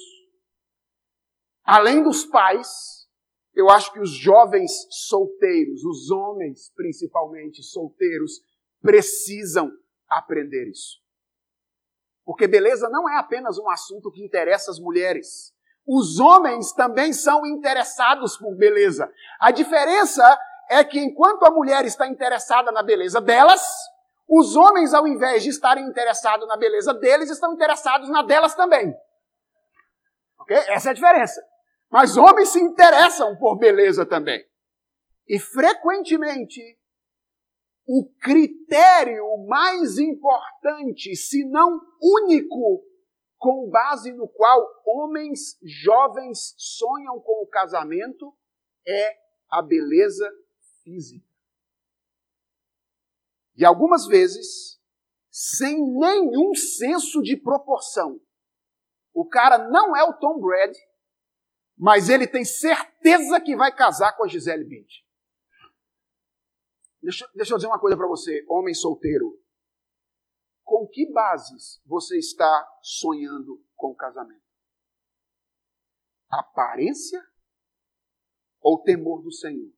Além 1.62 2.02
dos 2.02 2.26
pais, 2.26 3.08
eu 3.54 3.70
acho 3.70 3.92
que 3.92 4.00
os 4.00 4.10
jovens 4.10 4.70
solteiros, 4.90 5.82
os 5.84 6.10
homens 6.10 6.70
principalmente 6.74 7.62
solteiros, 7.62 8.42
precisam 8.80 9.70
aprender 10.08 10.68
isso. 10.68 11.03
Porque 12.24 12.46
beleza 12.46 12.88
não 12.88 13.08
é 13.08 13.18
apenas 13.18 13.58
um 13.58 13.68
assunto 13.68 14.10
que 14.10 14.24
interessa 14.24 14.70
as 14.70 14.78
mulheres. 14.78 15.52
Os 15.86 16.18
homens 16.18 16.72
também 16.72 17.12
são 17.12 17.44
interessados 17.44 18.38
por 18.38 18.56
beleza. 18.56 19.10
A 19.38 19.50
diferença 19.50 20.38
é 20.70 20.82
que 20.82 20.98
enquanto 20.98 21.44
a 21.44 21.50
mulher 21.50 21.84
está 21.84 22.06
interessada 22.06 22.72
na 22.72 22.82
beleza 22.82 23.20
delas, 23.20 23.62
os 24.26 24.56
homens, 24.56 24.94
ao 24.94 25.06
invés 25.06 25.42
de 25.42 25.50
estarem 25.50 25.84
interessados 25.86 26.48
na 26.48 26.56
beleza 26.56 26.94
deles, 26.94 27.30
estão 27.30 27.52
interessados 27.52 28.08
na 28.08 28.22
delas 28.22 28.54
também. 28.54 28.94
Ok? 30.40 30.56
Essa 30.68 30.88
é 30.88 30.92
a 30.92 30.94
diferença. 30.94 31.44
Mas 31.90 32.16
homens 32.16 32.48
se 32.48 32.60
interessam 32.60 33.36
por 33.36 33.58
beleza 33.58 34.06
também. 34.06 34.42
E 35.28 35.38
frequentemente, 35.38 36.60
o 37.86 38.08
critério 38.18 39.24
mais 39.46 39.98
importante, 39.98 41.14
se 41.14 41.44
não 41.44 41.80
único, 42.00 42.84
com 43.38 43.68
base 43.68 44.12
no 44.12 44.26
qual 44.26 44.66
homens 44.86 45.58
jovens 45.62 46.54
sonham 46.56 47.20
com 47.20 47.42
o 47.42 47.46
casamento, 47.46 48.34
é 48.86 49.18
a 49.50 49.60
beleza 49.60 50.30
física. 50.82 51.26
E 53.56 53.64
algumas 53.64 54.06
vezes, 54.06 54.80
sem 55.30 55.78
nenhum 55.98 56.54
senso 56.54 57.20
de 57.22 57.36
proporção, 57.36 58.20
o 59.12 59.28
cara 59.28 59.58
não 59.68 59.94
é 59.94 60.02
o 60.02 60.14
Tom 60.14 60.40
Brady, 60.40 60.78
mas 61.76 62.08
ele 62.08 62.26
tem 62.26 62.44
certeza 62.44 63.40
que 63.40 63.54
vai 63.54 63.74
casar 63.74 64.16
com 64.16 64.24
a 64.24 64.28
Gisele 64.28 64.64
Bündchen. 64.64 65.03
Deixa, 67.04 67.30
deixa 67.34 67.52
eu 67.52 67.58
dizer 67.58 67.68
uma 67.68 67.78
coisa 67.78 67.98
para 67.98 68.08
você, 68.08 68.42
homem 68.48 68.72
solteiro. 68.72 69.38
Com 70.64 70.88
que 70.88 71.12
bases 71.12 71.82
você 71.84 72.16
está 72.16 72.66
sonhando 72.82 73.62
com 73.76 73.88
o 73.88 73.94
casamento? 73.94 74.42
Aparência 76.30 77.22
ou 78.58 78.82
temor 78.82 79.22
do 79.22 79.30
Senhor? 79.30 79.70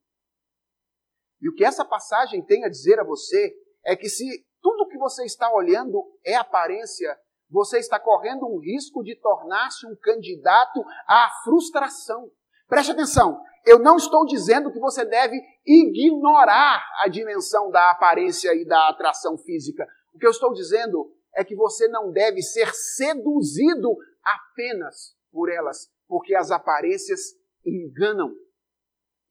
E 1.42 1.48
o 1.48 1.54
que 1.54 1.64
essa 1.64 1.84
passagem 1.84 2.44
tem 2.44 2.64
a 2.64 2.68
dizer 2.68 3.00
a 3.00 3.04
você 3.04 3.52
é 3.84 3.96
que 3.96 4.08
se 4.08 4.46
tudo 4.62 4.86
que 4.86 4.96
você 4.96 5.24
está 5.24 5.52
olhando 5.52 6.00
é 6.24 6.36
aparência, 6.36 7.20
você 7.50 7.78
está 7.78 7.98
correndo 7.98 8.46
um 8.46 8.60
risco 8.60 9.02
de 9.02 9.16
tornar-se 9.16 9.84
um 9.84 9.96
candidato 9.96 10.80
à 11.08 11.28
frustração. 11.42 12.30
Preste 12.68 12.92
atenção, 12.92 13.42
eu 13.66 13.80
não 13.80 13.96
estou 13.96 14.24
dizendo 14.24 14.70
que 14.70 14.78
você 14.78 15.04
deve 15.04 15.36
ignorar 15.66 16.80
a 17.02 17.08
dimensão 17.08 17.68
da 17.68 17.90
aparência 17.90 18.54
e 18.54 18.64
da 18.64 18.88
atração 18.88 19.36
física. 19.36 19.84
O 20.14 20.18
que 20.18 20.26
eu 20.26 20.30
estou 20.30 20.52
dizendo 20.52 21.12
é 21.34 21.44
que 21.44 21.56
você 21.56 21.88
não 21.88 22.12
deve 22.12 22.40
ser 22.42 22.72
seduzido 22.72 23.96
apenas 24.22 25.16
por 25.32 25.50
elas, 25.50 25.92
porque 26.06 26.32
as 26.34 26.52
aparências 26.52 27.34
enganam. 27.66 28.32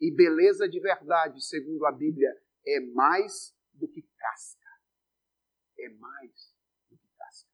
E 0.02 0.14
beleza 0.14 0.68
de 0.68 0.82
verdade, 0.82 1.42
segundo 1.42 1.86
a 1.86 1.92
Bíblia, 1.94 2.30
é 2.68 2.82
mais 2.82 3.56
do 3.74 3.88
que 3.88 4.02
casca. 4.18 4.70
É 5.80 5.90
mais 5.90 6.54
do 6.90 6.98
que 6.98 7.08
casca. 7.18 7.50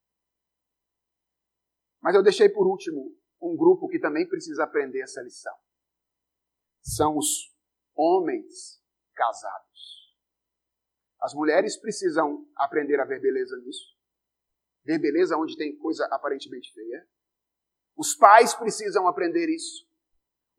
Mas 2.01 2.15
eu 2.15 2.23
deixei 2.23 2.49
por 2.49 2.65
último 2.65 3.15
um 3.39 3.55
grupo 3.55 3.87
que 3.87 3.99
também 3.99 4.27
precisa 4.27 4.63
aprender 4.63 5.01
essa 5.01 5.21
lição. 5.21 5.55
São 6.81 7.17
os 7.17 7.51
homens 7.95 8.81
casados. 9.13 9.71
As 11.21 11.33
mulheres 11.33 11.77
precisam 11.77 12.47
aprender 12.55 12.99
a 12.99 13.05
ver 13.05 13.21
beleza 13.21 13.55
nisso. 13.57 13.95
Ver 14.83 14.97
beleza 14.99 15.37
onde 15.37 15.55
tem 15.55 15.77
coisa 15.77 16.05
aparentemente 16.07 16.73
feia. 16.73 17.07
Os 17.95 18.15
pais 18.15 18.55
precisam 18.55 19.07
aprender 19.07 19.47
isso. 19.47 19.87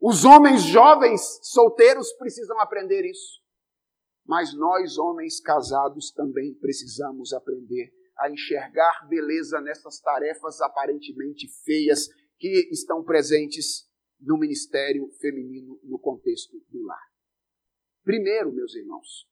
Os 0.01 0.25
homens 0.25 0.62
jovens, 0.62 1.41
solteiros, 1.43 2.12
precisam 2.12 2.61
aprender 2.61 3.05
isso. 3.05 3.43
Mas 4.25 4.55
nós, 4.55 4.99
homens 4.99 5.41
casados, 5.41 6.12
também 6.12 6.55
precisamos 6.55 7.33
aprender 7.33 7.93
a 8.18 8.31
enxergar 8.31 9.07
beleza 9.09 9.61
nessas 9.61 10.01
tarefas 10.01 10.61
aparentemente 10.61 11.49
feias 11.64 12.09
que 12.39 12.68
estão 12.70 13.03
presentes 13.03 13.89
no 14.23 14.39
ministério 14.39 15.11
feminino 15.20 15.79
no 15.83 15.99
contexto 15.99 16.57
do 16.68 16.83
lar. 16.85 17.12
Primeiro, 18.05 18.53
meus 18.53 18.75
irmãos, 18.75 19.29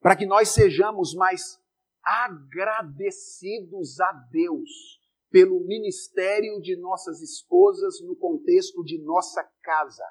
para 0.00 0.16
que 0.16 0.26
nós 0.26 0.50
sejamos 0.50 1.14
mais 1.14 1.58
agradecidos 2.02 4.00
a 4.00 4.12
Deus 4.30 5.00
pelo 5.30 5.60
ministério 5.66 6.60
de 6.60 6.76
nossas 6.76 7.20
esposas 7.20 8.00
no 8.02 8.14
contexto 8.14 8.84
de 8.84 9.02
nossa 9.02 9.42
casa. 9.62 10.04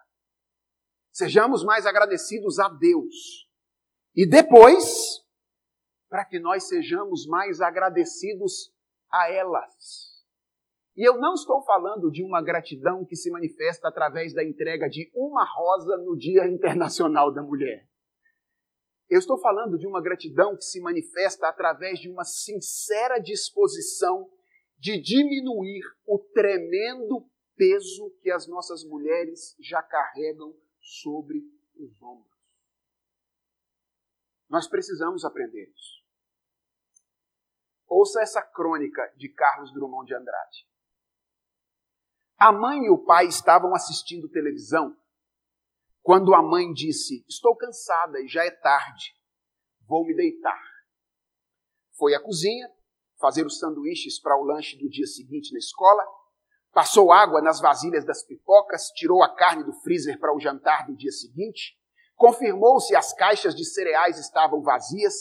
Sejamos 1.11 1.63
mais 1.63 1.86
agradecidos 1.86 2.59
a 2.59 2.67
Deus. 2.67 3.47
E 4.15 4.28
depois, 4.28 5.24
para 6.09 6.26
que 6.26 6.39
nós 6.39 6.67
sejamos 6.67 7.26
mais 7.28 7.61
agradecidos 7.61 8.74
a 9.09 9.32
elas. 9.32 10.12
E 10.95 11.07
eu 11.07 11.17
não 11.17 11.33
estou 11.33 11.63
falando 11.63 12.11
de 12.11 12.23
uma 12.23 12.41
gratidão 12.41 13.03
que 13.03 13.15
se 13.15 13.31
manifesta 13.31 13.87
através 13.87 14.33
da 14.33 14.43
entrega 14.43 14.87
de 14.87 15.11
uma 15.15 15.43
rosa 15.43 15.97
no 15.97 16.15
Dia 16.15 16.47
Internacional 16.47 17.33
da 17.33 17.41
Mulher. 17.41 17.89
Eu 19.09 19.19
estou 19.19 19.39
falando 19.39 19.77
de 19.77 19.87
uma 19.87 20.01
gratidão 20.01 20.55
que 20.55 20.63
se 20.63 20.79
manifesta 20.79 21.47
através 21.47 21.99
de 21.99 22.09
uma 22.09 22.23
sincera 22.23 23.19
disposição 23.19 24.29
de 24.77 24.99
diminuir 25.01 25.83
o 26.05 26.19
tremendo 26.19 27.27
peso 27.55 28.11
que 28.21 28.29
as 28.29 28.47
nossas 28.47 28.83
mulheres 28.83 29.55
já 29.59 29.81
carregam 29.81 30.55
sobre 30.79 31.43
os 31.75 32.01
ombros. 32.01 32.33
Nós 34.49 34.67
precisamos 34.67 35.25
aprender 35.25 35.71
isso. 35.75 36.03
Ouça 37.87 38.21
essa 38.21 38.41
crônica 38.41 39.01
de 39.15 39.29
Carlos 39.29 39.73
Drummond 39.73 40.07
de 40.07 40.15
Andrade. 40.15 40.72
A 42.45 42.51
mãe 42.51 42.77
e 42.83 42.89
o 42.89 42.97
pai 42.97 43.27
estavam 43.27 43.73
assistindo 43.73 44.27
televisão 44.27 44.93
quando 46.01 46.35
a 46.35 46.41
mãe 46.41 46.73
disse: 46.73 47.23
Estou 47.25 47.55
cansada 47.55 48.19
e 48.19 48.27
já 48.27 48.43
é 48.43 48.51
tarde, 48.51 49.15
vou 49.87 50.05
me 50.05 50.13
deitar. 50.13 50.61
Foi 51.97 52.13
à 52.13 52.21
cozinha, 52.21 52.69
fazer 53.17 53.45
os 53.45 53.59
sanduíches 53.59 54.19
para 54.19 54.37
o 54.37 54.43
lanche 54.43 54.77
do 54.77 54.89
dia 54.89 55.07
seguinte 55.07 55.53
na 55.53 55.57
escola, 55.57 56.03
passou 56.73 57.13
água 57.13 57.41
nas 57.41 57.61
vasilhas 57.61 58.03
das 58.03 58.25
pipocas, 58.25 58.89
tirou 58.89 59.23
a 59.23 59.33
carne 59.33 59.63
do 59.63 59.71
freezer 59.79 60.19
para 60.19 60.35
o 60.35 60.39
jantar 60.41 60.85
do 60.85 60.97
dia 60.97 61.13
seguinte, 61.13 61.79
confirmou 62.13 62.81
se 62.81 62.93
as 62.93 63.13
caixas 63.13 63.55
de 63.55 63.63
cereais 63.63 64.19
estavam 64.19 64.61
vazias, 64.61 65.13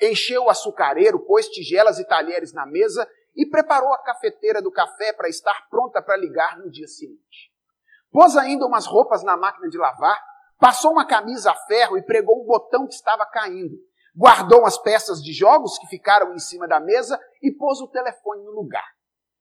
encheu 0.00 0.44
o 0.44 0.48
açucareiro, 0.48 1.26
pôs 1.26 1.46
tigelas 1.46 1.98
e 1.98 2.06
talheres 2.06 2.54
na 2.54 2.64
mesa 2.64 3.06
e 3.34 3.46
preparou 3.46 3.92
a 3.92 4.02
cafeteira 4.02 4.60
do 4.60 4.70
café 4.70 5.12
para 5.12 5.28
estar 5.28 5.68
pronta 5.68 6.02
para 6.02 6.16
ligar 6.16 6.58
no 6.58 6.70
dia 6.70 6.86
seguinte. 6.86 7.50
Pôs 8.10 8.36
ainda 8.36 8.66
umas 8.66 8.86
roupas 8.86 9.22
na 9.22 9.36
máquina 9.36 9.68
de 9.68 9.78
lavar, 9.78 10.20
passou 10.58 10.92
uma 10.92 11.06
camisa 11.06 11.52
a 11.52 11.54
ferro 11.66 11.96
e 11.96 12.02
pregou 12.02 12.42
um 12.42 12.46
botão 12.46 12.86
que 12.86 12.94
estava 12.94 13.24
caindo 13.26 13.76
guardou 14.16 14.66
as 14.66 14.76
peças 14.78 15.22
de 15.22 15.32
jogos 15.32 15.78
que 15.78 15.86
ficaram 15.86 16.34
em 16.34 16.38
cima 16.38 16.66
da 16.66 16.80
mesa 16.80 17.18
e 17.42 17.50
pôs 17.50 17.80
o 17.80 17.88
telefone 17.88 18.44
no 18.44 18.52
lugar. 18.52 18.86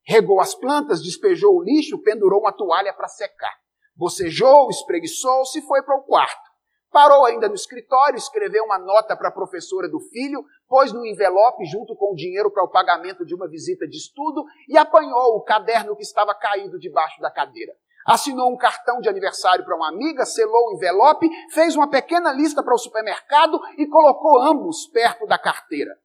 Regou 0.06 0.40
as 0.40 0.56
plantas, 0.56 1.04
despejou 1.04 1.58
o 1.58 1.64
lixo, 1.64 2.02
pendurou 2.02 2.42
uma 2.42 2.54
toalha 2.54 2.94
para 2.94 3.08
secar. 3.08 3.54
Bocejou, 3.96 4.70
espreguiçou-se 4.70 5.60
e 5.60 5.62
foi 5.62 5.84
para 5.84 5.98
o 5.98 6.04
quarto. 6.04 6.49
Parou 6.92 7.26
ainda 7.26 7.48
no 7.48 7.56
escritório, 7.56 8.18
escreveu 8.18 8.64
uma 8.64 8.80
nota 8.80 9.16
para 9.16 9.30
a 9.30 9.32
professora 9.32 9.88
do 9.88 10.00
filho, 10.00 10.44
pôs 10.68 10.92
no 10.92 11.06
envelope 11.06 11.66
junto 11.66 11.96
com 11.96 12.14
o 12.14 12.16
dinheiro 12.16 12.50
para 12.50 12.64
o 12.64 12.70
pagamento 12.70 13.26
de 13.26 13.36
uma 13.36 13.48
visita 13.48 13.88
de 13.88 13.98
estudo 13.98 14.44
e 14.68 14.78
apanhou 14.78 15.36
o 15.36 15.42
caderno 15.42 15.96
que 15.96 16.04
estava 16.04 16.34
caído 16.34 16.80
debaixo 16.80 17.22
da 17.22 17.30
cadeira 17.30 17.74
assinou 18.06 18.52
um 18.52 18.58
cartão 18.58 19.00
de 19.00 19.08
aniversário 19.08 19.64
para 19.64 19.76
uma 19.76 19.90
amiga, 19.90 20.26
selou 20.26 20.70
o 20.70 20.74
envelope, 20.74 21.30
fez 21.52 21.76
uma 21.76 21.90
pequena 21.90 22.32
lista 22.32 22.64
para 22.64 22.74
o 22.74 22.78
supermercado 22.78 23.60
e 23.78 23.86
colocou 23.88 24.42
ambos 24.42 24.88
perto 24.88 25.28
da 25.28 25.38
carteira. 25.38 25.96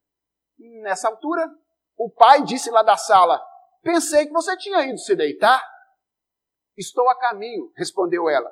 Nessa 0.82 1.09
altura, 1.09 1.51
o 1.97 2.11
pai 2.11 2.43
disse 2.43 2.70
lá 2.70 2.82
da 2.82 2.97
sala: 2.97 3.43
Pensei 3.82 4.26
que 4.26 4.32
você 4.32 4.57
tinha 4.57 4.85
ido 4.85 4.99
se 4.99 5.16
deitar. 5.16 5.62
Estou 6.76 7.09
a 7.09 7.18
caminho, 7.18 7.72
respondeu 7.76 8.28
ela. 8.28 8.51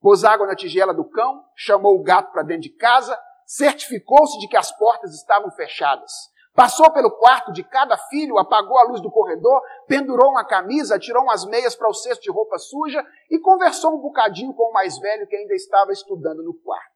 Pôs 0.00 0.24
água 0.24 0.46
na 0.46 0.56
tigela 0.56 0.94
do 0.94 1.04
cão, 1.04 1.44
chamou 1.54 1.94
o 1.94 2.02
gato 2.02 2.32
para 2.32 2.42
dentro 2.42 2.62
de 2.62 2.70
casa, 2.70 3.18
certificou-se 3.46 4.38
de 4.38 4.48
que 4.48 4.56
as 4.56 4.70
portas 4.76 5.14
estavam 5.14 5.50
fechadas. 5.50 6.10
Passou 6.54 6.90
pelo 6.92 7.10
quarto 7.10 7.52
de 7.52 7.62
cada 7.62 7.96
filho, 7.96 8.38
apagou 8.38 8.78
a 8.78 8.84
luz 8.84 9.00
do 9.00 9.10
corredor, 9.10 9.62
pendurou 9.86 10.30
uma 10.30 10.44
camisa, 10.44 10.98
tirou 10.98 11.22
umas 11.22 11.44
meias 11.44 11.76
para 11.76 11.88
o 11.88 11.94
cesto 11.94 12.22
de 12.22 12.30
roupa 12.30 12.58
suja 12.58 13.04
e 13.30 13.38
conversou 13.38 13.94
um 13.94 14.00
bocadinho 14.00 14.52
com 14.54 14.70
o 14.70 14.72
mais 14.72 14.98
velho 14.98 15.26
que 15.26 15.36
ainda 15.36 15.54
estava 15.54 15.92
estudando 15.92 16.42
no 16.42 16.54
quarto. 16.54 16.90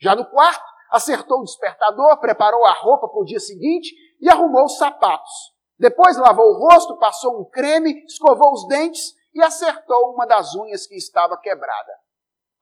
Já 0.00 0.16
no 0.16 0.24
quarto, 0.24 0.64
acertou 0.90 1.40
o 1.40 1.44
despertador, 1.44 2.18
preparou 2.18 2.64
a 2.64 2.72
roupa 2.72 3.08
para 3.08 3.20
o 3.20 3.24
dia 3.24 3.40
seguinte 3.40 3.94
e 4.20 4.28
arrumou 4.28 4.64
os 4.64 4.78
sapatos. 4.78 5.32
Depois 5.78 6.16
lavou 6.16 6.46
o 6.46 6.58
rosto, 6.58 6.98
passou 6.98 7.40
um 7.40 7.44
creme, 7.44 8.04
escovou 8.04 8.52
os 8.52 8.66
dentes 8.66 9.14
e 9.32 9.42
acertou 9.42 10.12
uma 10.12 10.26
das 10.26 10.54
unhas 10.56 10.86
que 10.86 10.96
estava 10.96 11.36
quebrada. 11.36 11.92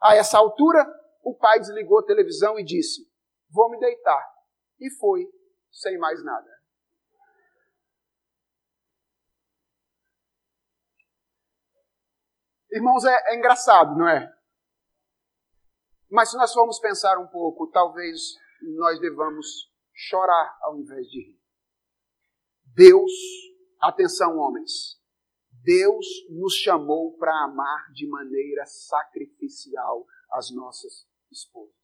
A 0.07 0.15
essa 0.15 0.39
altura, 0.39 0.87
o 1.25 1.35
pai 1.37 1.59
desligou 1.59 1.99
a 1.99 2.05
televisão 2.05 2.57
e 2.61 2.65
disse: 2.65 3.11
Vou 3.51 3.69
me 3.69 3.79
deitar. 3.81 4.25
E 4.79 4.89
foi 5.01 5.27
sem 5.73 5.99
mais 5.99 6.23
nada. 6.25 6.49
Irmãos, 12.71 13.05
é, 13.05 13.33
é 13.33 13.37
engraçado, 13.37 13.99
não 13.99 14.09
é? 14.09 14.33
Mas 16.09 16.31
se 16.31 16.37
nós 16.37 16.53
formos 16.53 16.79
pensar 16.79 17.19
um 17.19 17.27
pouco, 17.27 17.69
talvez 17.71 18.21
nós 18.77 19.01
devamos 19.01 19.73
chorar 19.93 20.57
ao 20.63 20.79
invés 20.79 21.05
de 21.09 21.19
rir. 21.19 21.41
Deus, 22.75 23.11
atenção 23.81 24.37
homens, 24.37 24.96
Deus 25.67 26.07
nos 26.31 26.55
chamou 26.55 27.17
para 27.19 27.43
amar 27.43 27.91
de 27.93 28.07
maneira 28.09 28.65
sacrificial 28.67 30.07
as 30.31 30.55
nossas 30.55 31.05
esposas. 31.29 31.75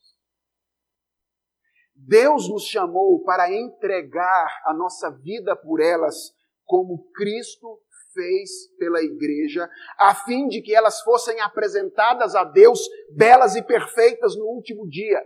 Deus 1.92 2.48
nos 2.48 2.62
chamou 2.62 3.24
para 3.24 3.52
entregar 3.52 4.62
a 4.66 4.72
nossa 4.72 5.10
vida 5.10 5.56
por 5.56 5.80
elas, 5.80 6.32
como 6.64 7.10
Cristo 7.10 7.80
fez 8.14 8.68
pela 8.78 9.02
igreja, 9.02 9.68
a 9.98 10.14
fim 10.14 10.46
de 10.46 10.62
que 10.62 10.72
elas 10.72 11.00
fossem 11.00 11.40
apresentadas 11.40 12.36
a 12.36 12.44
Deus 12.44 12.88
belas 13.16 13.56
e 13.56 13.62
perfeitas 13.62 14.36
no 14.36 14.44
último 14.44 14.88
dia. 14.88 15.20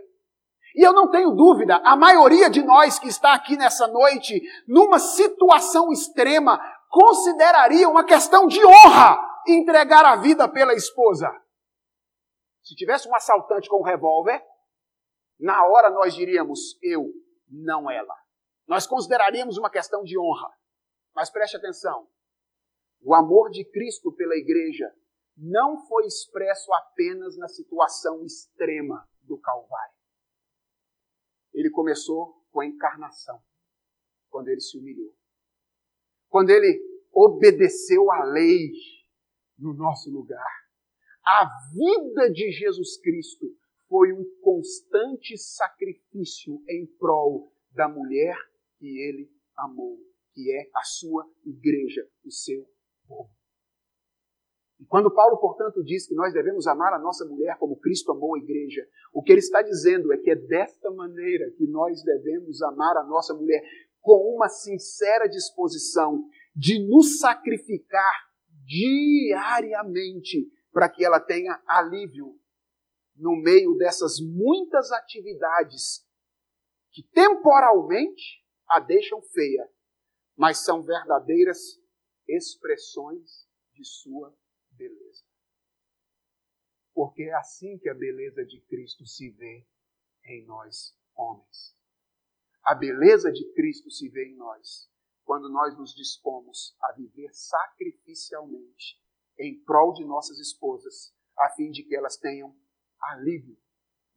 E 0.75 0.81
eu 0.85 0.93
não 0.93 1.09
tenho 1.09 1.31
dúvida, 1.31 1.77
a 1.77 1.95
maioria 1.95 2.49
de 2.49 2.63
nós 2.63 2.97
que 2.99 3.07
está 3.07 3.33
aqui 3.33 3.55
nessa 3.55 3.87
noite, 3.87 4.41
numa 4.67 4.99
situação 4.99 5.91
extrema, 5.91 6.59
consideraria 6.89 7.87
uma 7.87 8.05
questão 8.05 8.47
de 8.47 8.59
honra 8.65 9.17
entregar 9.47 10.05
a 10.05 10.15
vida 10.15 10.47
pela 10.47 10.73
esposa. 10.73 11.29
Se 12.63 12.75
tivesse 12.75 13.07
um 13.07 13.15
assaltante 13.15 13.69
com 13.69 13.79
um 13.79 13.83
revólver, 13.83 14.43
na 15.39 15.65
hora 15.65 15.89
nós 15.89 16.13
diríamos 16.13 16.77
eu, 16.81 17.11
não 17.47 17.89
ela. 17.89 18.15
Nós 18.67 18.85
consideraríamos 18.85 19.57
uma 19.57 19.69
questão 19.69 20.03
de 20.03 20.19
honra. 20.19 20.51
Mas 21.15 21.29
preste 21.29 21.55
atenção: 21.55 22.07
o 23.01 23.15
amor 23.15 23.49
de 23.49 23.63
Cristo 23.63 24.11
pela 24.11 24.35
igreja 24.35 24.93
não 25.37 25.85
foi 25.87 26.05
expresso 26.05 26.73
apenas 26.73 27.37
na 27.37 27.47
situação 27.47 28.23
extrema 28.25 29.07
do 29.21 29.39
Calvário. 29.39 29.95
Ele 31.53 31.69
começou 31.69 32.43
com 32.51 32.59
a 32.59 32.65
encarnação, 32.65 33.41
quando 34.29 34.49
ele 34.49 34.61
se 34.61 34.77
humilhou. 34.77 35.13
Quando 36.29 36.49
ele 36.49 36.85
obedeceu 37.13 38.11
à 38.11 38.23
lei 38.25 38.71
no 39.57 39.73
nosso 39.73 40.11
lugar. 40.11 40.45
A 41.25 41.49
vida 41.73 42.31
de 42.31 42.51
Jesus 42.51 42.99
Cristo 43.01 43.47
foi 43.89 44.13
um 44.13 44.23
constante 44.41 45.37
sacrifício 45.37 46.61
em 46.69 46.85
prol 46.99 47.51
da 47.71 47.87
mulher 47.87 48.37
que 48.77 48.85
ele 48.85 49.29
amou, 49.57 49.97
que 50.33 50.51
é 50.51 50.69
a 50.75 50.83
sua 50.83 51.27
igreja, 51.45 52.07
o 52.23 52.31
seu 52.31 52.69
povo. 53.07 53.31
E 54.79 54.85
quando 54.85 55.11
Paulo, 55.11 55.37
portanto, 55.37 55.83
diz 55.83 56.07
que 56.07 56.13
nós 56.13 56.31
devemos 56.33 56.67
amar 56.67 56.93
a 56.93 56.99
nossa 56.99 57.25
mulher 57.25 57.57
como 57.57 57.79
Cristo 57.79 58.11
amou 58.11 58.35
a 58.35 58.39
igreja, 58.39 58.87
o 59.11 59.23
que 59.23 59.31
ele 59.31 59.39
está 59.39 59.63
dizendo 59.63 60.13
é 60.13 60.17
que 60.17 60.29
é 60.29 60.35
desta 60.35 60.91
maneira 60.91 61.49
que 61.57 61.65
nós 61.65 62.03
devemos 62.03 62.61
amar 62.61 62.95
a 62.97 63.03
nossa 63.03 63.33
mulher, 63.33 63.63
com 64.07 64.33
uma 64.33 64.47
sincera 64.47 65.27
disposição 65.27 66.29
de 66.55 66.79
nos 66.87 67.19
sacrificar 67.19 68.31
diariamente 68.63 70.49
para 70.71 70.87
que 70.87 71.03
ela 71.03 71.19
tenha 71.19 71.61
alívio 71.67 72.39
no 73.17 73.35
meio 73.35 73.75
dessas 73.75 74.21
muitas 74.21 74.93
atividades 74.93 76.07
que 76.89 77.03
temporalmente 77.03 78.45
a 78.69 78.79
deixam 78.79 79.21
feia, 79.21 79.69
mas 80.37 80.63
são 80.63 80.81
verdadeiras 80.81 81.77
expressões 82.29 83.45
de 83.73 83.83
sua 83.83 84.33
beleza. 84.71 85.25
Porque 86.93 87.23
é 87.23 87.33
assim 87.33 87.77
que 87.77 87.89
a 87.89 87.93
beleza 87.93 88.45
de 88.45 88.61
Cristo 88.69 89.05
se 89.05 89.31
vê 89.31 89.67
em 90.23 90.45
nós, 90.45 90.97
homens. 91.13 91.76
A 92.67 92.75
beleza 92.75 93.31
de 93.31 93.49
Cristo 93.53 93.89
se 93.89 94.09
vê 94.09 94.25
em 94.25 94.35
nós 94.35 94.91
quando 95.23 95.47
nós 95.47 95.77
nos 95.77 95.95
dispomos 95.95 96.75
a 96.81 96.91
viver 96.91 97.33
sacrificialmente 97.33 99.01
em 99.39 99.63
prol 99.63 99.93
de 99.93 100.03
nossas 100.03 100.37
esposas, 100.37 101.15
a 101.39 101.49
fim 101.51 101.71
de 101.71 101.81
que 101.83 101.95
elas 101.95 102.17
tenham 102.17 102.53
alívio 102.99 103.57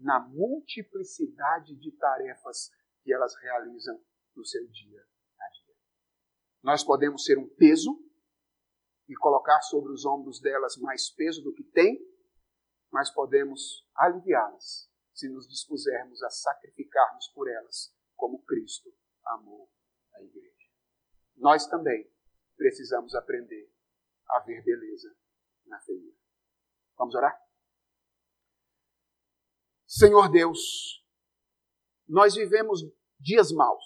na 0.00 0.18
multiplicidade 0.18 1.76
de 1.76 1.92
tarefas 1.92 2.72
que 3.04 3.12
elas 3.12 3.36
realizam 3.36 4.02
no 4.34 4.44
seu 4.44 4.66
dia 4.66 5.00
a 5.00 5.50
dia. 5.50 5.76
Nós 6.60 6.82
podemos 6.82 7.24
ser 7.24 7.38
um 7.38 7.48
peso 7.54 8.04
e 9.08 9.14
colocar 9.14 9.60
sobre 9.62 9.92
os 9.92 10.04
ombros 10.04 10.40
delas 10.40 10.76
mais 10.76 11.08
peso 11.08 11.40
do 11.44 11.54
que 11.54 11.62
tem, 11.62 12.04
mas 12.90 13.14
podemos 13.14 13.88
aliviá-las 13.94 14.90
se 15.14 15.28
nos 15.28 15.46
dispusermos 15.46 16.20
a 16.24 16.30
sacrificarmos 16.30 17.28
por 17.28 17.48
elas, 17.48 17.94
como 18.20 18.44
Cristo 18.44 18.94
amou 19.24 19.72
a 20.14 20.22
igreja. 20.22 20.68
Nós 21.36 21.66
também 21.66 22.12
precisamos 22.54 23.14
aprender 23.14 23.72
a 24.28 24.40
ver 24.40 24.62
beleza 24.62 25.16
na 25.64 25.80
feiura. 25.80 26.14
Vamos 26.98 27.14
orar? 27.14 27.34
Senhor 29.86 30.30
Deus, 30.30 31.02
nós 32.06 32.34
vivemos 32.34 32.80
dias 33.18 33.50
maus, 33.50 33.84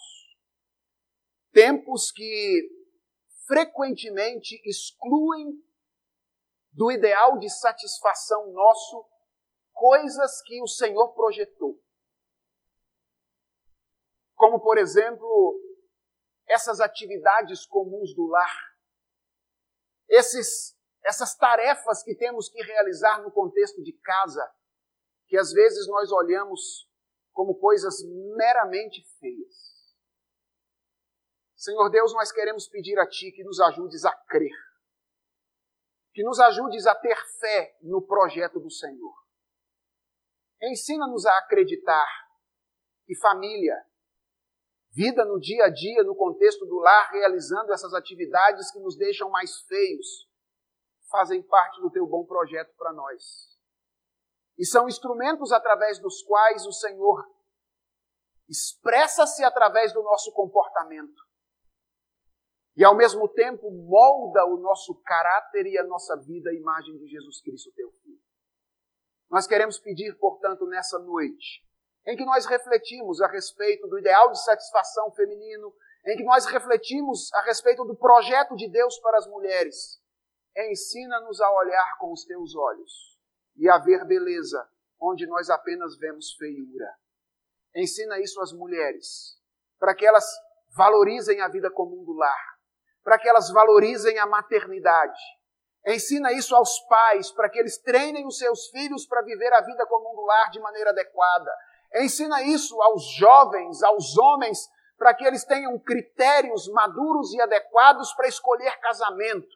tempos 1.51 2.11
que 2.11 2.69
frequentemente 3.47 4.61
excluem 4.65 5.63
do 6.73 6.91
ideal 6.91 7.39
de 7.39 7.49
satisfação 7.49 8.51
nosso 8.51 9.09
coisas 9.71 10.41
que 10.43 10.61
o 10.61 10.67
Senhor 10.67 11.13
projetou. 11.13 11.81
Como, 14.35 14.59
por 14.59 14.77
exemplo, 14.77 15.59
essas 16.47 16.79
atividades 16.79 17.65
comuns 17.65 18.13
do 18.13 18.27
lar, 18.27 18.75
esses, 20.07 20.77
essas 21.03 21.35
tarefas 21.35 22.03
que 22.03 22.15
temos 22.15 22.49
que 22.49 22.61
realizar 22.61 23.21
no 23.21 23.31
contexto 23.31 23.81
de 23.81 23.93
casa, 23.93 24.45
que 25.27 25.37
às 25.37 25.51
vezes 25.51 25.87
nós 25.87 26.11
olhamos 26.11 26.89
como 27.33 27.57
coisas 27.59 27.95
meramente 28.37 29.03
feias. 29.19 29.65
Senhor 31.55 31.89
Deus, 31.89 32.13
nós 32.13 32.31
queremos 32.31 32.67
pedir 32.67 32.99
a 32.99 33.07
Ti 33.07 33.31
que 33.31 33.43
nos 33.43 33.59
ajudes 33.59 34.05
a 34.05 34.11
crer, 34.27 34.55
que 36.13 36.23
nos 36.23 36.39
ajudes 36.39 36.85
a 36.85 36.93
ter 36.93 37.17
fé 37.39 37.77
no 37.81 38.05
projeto 38.05 38.59
do 38.59 38.69
Senhor. 38.69 39.15
Ensina-nos 40.61 41.25
a 41.25 41.37
acreditar 41.39 42.07
que 43.05 43.15
família, 43.17 43.75
vida 44.95 45.25
no 45.25 45.37
dia 45.39 45.65
a 45.65 45.69
dia, 45.69 46.03
no 46.03 46.15
contexto 46.15 46.65
do 46.65 46.77
lar, 46.79 47.11
realizando 47.11 47.73
essas 47.73 47.93
atividades 47.93 48.71
que 48.71 48.79
nos 48.79 48.97
deixam 48.97 49.29
mais 49.29 49.59
feios, 49.63 50.27
fazem 51.11 51.43
parte 51.43 51.81
do 51.81 51.91
Teu 51.91 52.07
bom 52.07 52.25
projeto 52.25 52.73
para 52.77 52.93
nós. 52.93 53.59
E 54.57 54.65
são 54.65 54.87
instrumentos 54.87 55.51
através 55.51 55.99
dos 55.99 56.23
quais 56.23 56.65
o 56.65 56.71
Senhor 56.71 57.29
expressa-se 58.47 59.43
através 59.43 59.93
do 59.93 60.01
nosso 60.01 60.31
comportamento. 60.31 61.25
E 62.77 62.83
ao 62.83 62.95
mesmo 62.95 63.27
tempo 63.27 63.69
molda 63.71 64.45
o 64.45 64.57
nosso 64.57 64.95
caráter 65.01 65.65
e 65.65 65.77
a 65.77 65.83
nossa 65.83 66.15
vida 66.15 66.49
à 66.49 66.53
imagem 66.53 66.97
de 66.97 67.07
Jesus 67.07 67.41
Cristo, 67.41 67.71
teu 67.73 67.91
Filho. 67.91 68.19
Nós 69.29 69.45
queremos 69.47 69.77
pedir, 69.77 70.17
portanto, 70.17 70.65
nessa 70.67 70.99
noite, 70.99 71.64
em 72.07 72.15
que 72.15 72.25
nós 72.25 72.45
refletimos 72.45 73.21
a 73.21 73.27
respeito 73.27 73.87
do 73.87 73.99
ideal 73.99 74.31
de 74.31 74.43
satisfação 74.43 75.11
feminino, 75.11 75.73
em 76.05 76.17
que 76.17 76.23
nós 76.23 76.45
refletimos 76.45 77.33
a 77.33 77.41
respeito 77.41 77.83
do 77.83 77.95
projeto 77.95 78.55
de 78.55 78.69
Deus 78.69 78.99
para 78.99 79.17
as 79.17 79.27
mulheres, 79.27 79.99
ensina-nos 80.55 81.41
a 81.41 81.51
olhar 81.51 81.97
com 81.99 82.11
os 82.11 82.23
teus 82.23 82.55
olhos 82.55 83.19
e 83.57 83.69
haver 83.69 84.05
beleza 84.05 84.69
onde 84.99 85.25
nós 85.25 85.49
apenas 85.49 85.97
vemos 85.97 86.33
feiura. 86.33 86.93
Ensina 87.75 88.19
isso 88.19 88.39
às 88.41 88.53
mulheres, 88.53 89.37
para 89.79 89.93
que 89.93 90.05
elas 90.05 90.25
valorizem 90.75 91.41
a 91.41 91.47
vida 91.47 91.69
comum 91.69 92.03
do 92.03 92.13
lar, 92.13 92.57
para 93.03 93.19
que 93.19 93.27
elas 93.27 93.51
valorizem 93.51 94.17
a 94.19 94.25
maternidade. 94.25 95.19
Ensina 95.85 96.31
isso 96.31 96.55
aos 96.55 96.79
pais, 96.87 97.31
para 97.31 97.49
que 97.49 97.59
eles 97.59 97.77
treinem 97.77 98.25
os 98.25 98.37
seus 98.37 98.69
filhos 98.69 99.05
para 99.05 99.21
viver 99.21 99.53
a 99.53 99.61
vida 99.61 99.85
comum 99.85 100.15
do 100.15 100.25
lar 100.25 100.49
de 100.49 100.59
maneira 100.59 100.89
adequada. 100.89 101.51
Ensina 101.95 102.43
isso 102.43 102.79
aos 102.81 103.05
jovens, 103.15 103.81
aos 103.81 104.17
homens, 104.17 104.69
para 104.97 105.13
que 105.13 105.23
eles 105.23 105.45
tenham 105.45 105.79
critérios 105.79 106.67
maduros 106.69 107.33
e 107.33 107.41
adequados 107.41 108.13
para 108.13 108.27
escolher 108.27 108.79
casamento. 108.79 109.55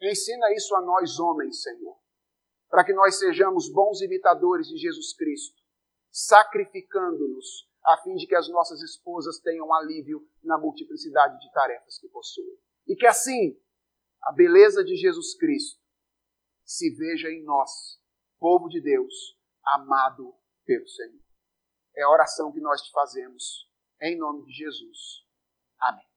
Ensina 0.00 0.52
isso 0.54 0.74
a 0.74 0.80
nós, 0.80 1.18
homens, 1.18 1.62
Senhor, 1.62 1.96
para 2.68 2.84
que 2.84 2.92
nós 2.92 3.18
sejamos 3.18 3.70
bons 3.72 4.00
imitadores 4.00 4.66
de 4.68 4.76
Jesus 4.76 5.14
Cristo, 5.14 5.60
sacrificando-nos 6.10 7.68
a 7.84 7.96
fim 7.98 8.14
de 8.14 8.26
que 8.26 8.34
as 8.34 8.48
nossas 8.48 8.82
esposas 8.82 9.38
tenham 9.40 9.72
alívio 9.72 10.26
na 10.42 10.58
multiplicidade 10.58 11.38
de 11.38 11.52
tarefas 11.52 11.98
que 11.98 12.08
possuem. 12.08 12.58
E 12.86 12.96
que 12.96 13.06
assim 13.06 13.58
a 14.22 14.32
beleza 14.32 14.84
de 14.84 14.96
Jesus 14.96 15.36
Cristo 15.36 15.80
se 16.64 16.90
veja 16.94 17.28
em 17.28 17.42
nós, 17.42 18.00
povo 18.38 18.68
de 18.68 18.80
Deus, 18.80 19.38
amado 19.64 20.34
pelo 20.70 20.86
Senhor. 20.86 21.20
É 21.96 22.02
a 22.02 22.10
oração 22.10 22.52
que 22.52 22.60
nós 22.60 22.80
te 22.80 22.92
fazemos, 22.92 23.68
em 24.00 24.16
nome 24.16 24.44
de 24.44 24.52
Jesus. 24.52 25.26
Amém. 25.80 26.09